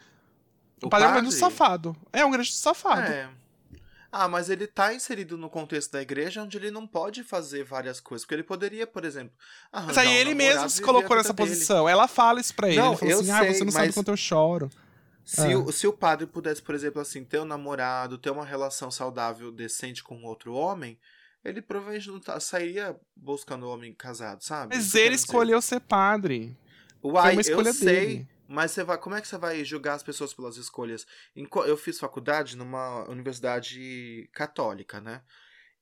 [0.83, 1.97] O, O padre, é um grande safado.
[2.12, 3.01] É um grande safado.
[3.11, 3.29] É.
[4.16, 7.99] Ah, mas ele tá inserido no contexto da igreja onde ele não pode fazer várias
[8.01, 8.25] coisas.
[8.25, 9.35] Porque ele poderia, por exemplo.
[9.72, 11.49] Mas aí ele mesmo se colocou nessa dele.
[11.51, 11.89] posição.
[11.89, 12.79] Ela fala isso pra ele.
[12.79, 14.70] Não, ele falou assim: ah, você sei, não sabe mas- quanto eu choro.
[15.25, 15.59] Se, Ah.
[15.59, 19.51] o, se o padre pudesse, por exemplo, assim, ter um namorado, ter uma relação saudável,
[19.51, 20.97] decente com outro homem,
[21.45, 24.77] ele provavelmente não tá, sairia buscando homem casado, sabe?
[24.77, 26.55] Mas ele escolheu ser padre.
[27.03, 28.29] Uai, uma escolha eu sei, dele.
[28.55, 31.07] Mas você vai, como é que você vai julgar as pessoas pelas escolhas?
[31.67, 35.23] Eu fiz faculdade numa universidade católica, né?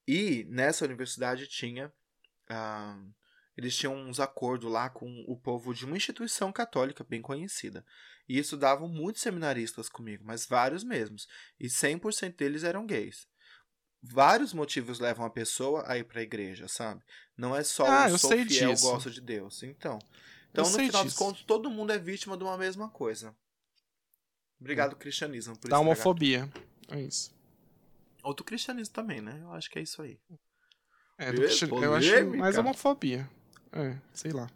[0.07, 1.93] E nessa universidade tinha.
[2.51, 2.99] ah,
[3.57, 7.85] eles tinham uns acordos lá com o povo de uma instituição católica bem conhecida.
[8.29, 11.29] E estudavam muitos seminaristas comigo, mas vários mesmos.
[11.61, 13.29] E 100% deles eram gays.
[14.03, 17.05] Vários motivos levam a pessoa a ir pra igreja, sabe?
[17.37, 18.83] Não é só Ah, eu eu sou sei fiel, disso.
[18.91, 19.62] gosto de Deus.
[19.62, 19.99] Então,
[20.53, 21.24] então Eu no final dos disso.
[21.24, 23.34] contos, todo mundo é vítima de uma mesma coisa.
[24.61, 26.53] Obrigado, cristianismo, por Da estragar homofobia.
[26.88, 27.34] É isso.
[28.22, 29.40] Ou do cristianismo também, né?
[29.42, 30.20] Eu acho que é isso aí.
[31.18, 33.28] É, do Ê, cristian- eu acho mais homofobia.
[33.72, 34.48] É, sei lá.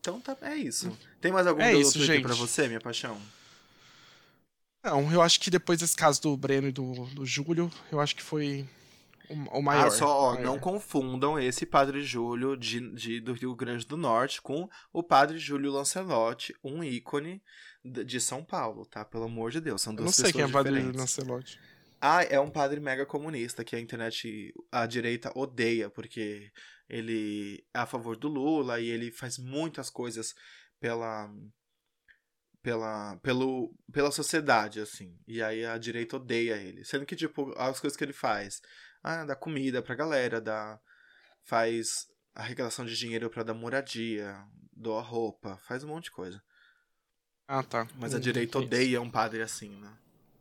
[0.00, 0.96] Então tá, é isso.
[1.20, 2.22] Tem mais algum É isso, gente.
[2.22, 3.20] pra você, minha paixão?
[4.82, 8.14] Não, eu acho que depois desse caso do Breno e do, do Júlio, eu acho
[8.14, 8.68] que foi
[9.30, 9.86] o, o maior.
[9.86, 10.44] ah, só, ó, maior.
[10.44, 15.38] não confundam esse Padre Júlio de, de- do Rio Grande do Norte com o Padre
[15.38, 17.42] Júlio Lancelotti, um ícone
[17.84, 19.04] de São Paulo, tá?
[19.04, 21.00] Pelo amor de Deus, são duas não sei quem é pessoas o padre diferentes.
[21.00, 21.60] Lancelotti.
[22.00, 26.50] Ah, é um padre mega comunista que a internet, a direita odeia, porque
[26.88, 30.34] ele é a favor do Lula e ele faz muitas coisas
[30.78, 31.30] pela
[32.62, 35.16] pela pelo pela sociedade assim.
[35.26, 38.60] E aí a direita odeia ele, sendo que tipo as coisas que ele faz,
[39.04, 40.80] ah, dá comida pra galera, dá
[41.44, 44.36] faz arrecadação de dinheiro pra dar moradia,
[44.72, 46.42] doa roupa, faz um monte de coisa.
[47.46, 47.86] Ah, tá.
[47.96, 48.66] Mas a Hum, direita isso.
[48.66, 49.92] odeia um padre assim, né?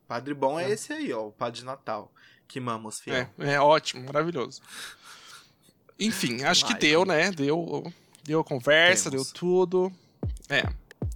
[0.07, 0.71] Padre bom é É.
[0.71, 2.13] esse aí, ó, o padre de Natal,
[2.47, 3.15] que mamos fiel.
[3.37, 4.61] É, é ótimo, maravilhoso.
[5.99, 7.17] Enfim, acho que Vai, deu, vai.
[7.17, 7.31] né?
[7.31, 7.93] Deu.
[8.23, 9.27] Deu a conversa, Temos.
[9.27, 9.91] deu tudo.
[10.49, 10.63] É.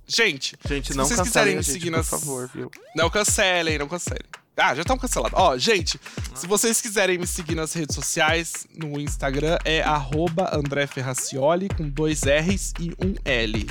[0.06, 2.10] Gente, Gente, se não vocês cancelem quiserem a me gente, seguir por nas.
[2.10, 2.72] favor, viu?
[2.95, 4.24] Não cancelem, não cancelem.
[4.59, 5.39] Ah, já estão cancelados.
[5.39, 5.99] Ó, gente,
[6.34, 11.88] se vocês quiserem me seguir nas redes sociais, no Instagram é arroba André Ferracioli com
[11.88, 13.67] dois R's e um L.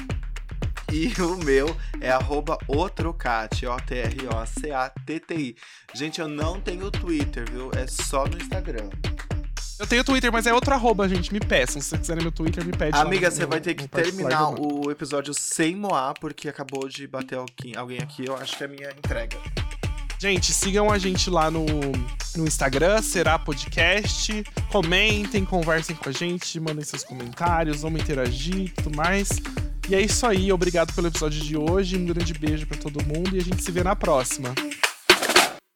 [0.92, 5.56] E o meu é arroba otrocate, O-T-R-O-C-A-T-T-I.
[5.92, 7.72] Gente, eu não tenho Twitter, viu?
[7.74, 8.88] É só no Instagram.
[9.80, 11.32] Eu tenho Twitter, mas é outro arroba, gente.
[11.32, 11.82] Me peçam.
[11.82, 12.96] Se vocês quiserem meu Twitter, me pede.
[12.96, 17.76] Amiga, você vai ter que terminar o episódio sem moar, porque acabou de bater alguém
[17.76, 18.24] alguém aqui.
[18.24, 19.36] Eu acho que é a minha entrega.
[20.18, 21.66] Gente, sigam a gente lá no,
[22.36, 24.44] no Instagram, será podcast.
[24.70, 29.28] Comentem, conversem com a gente, mandem seus comentários, vamos interagir e tudo mais.
[29.88, 33.36] E é isso aí, obrigado pelo episódio de hoje, um grande beijo pra todo mundo
[33.36, 34.54] e a gente se vê na próxima.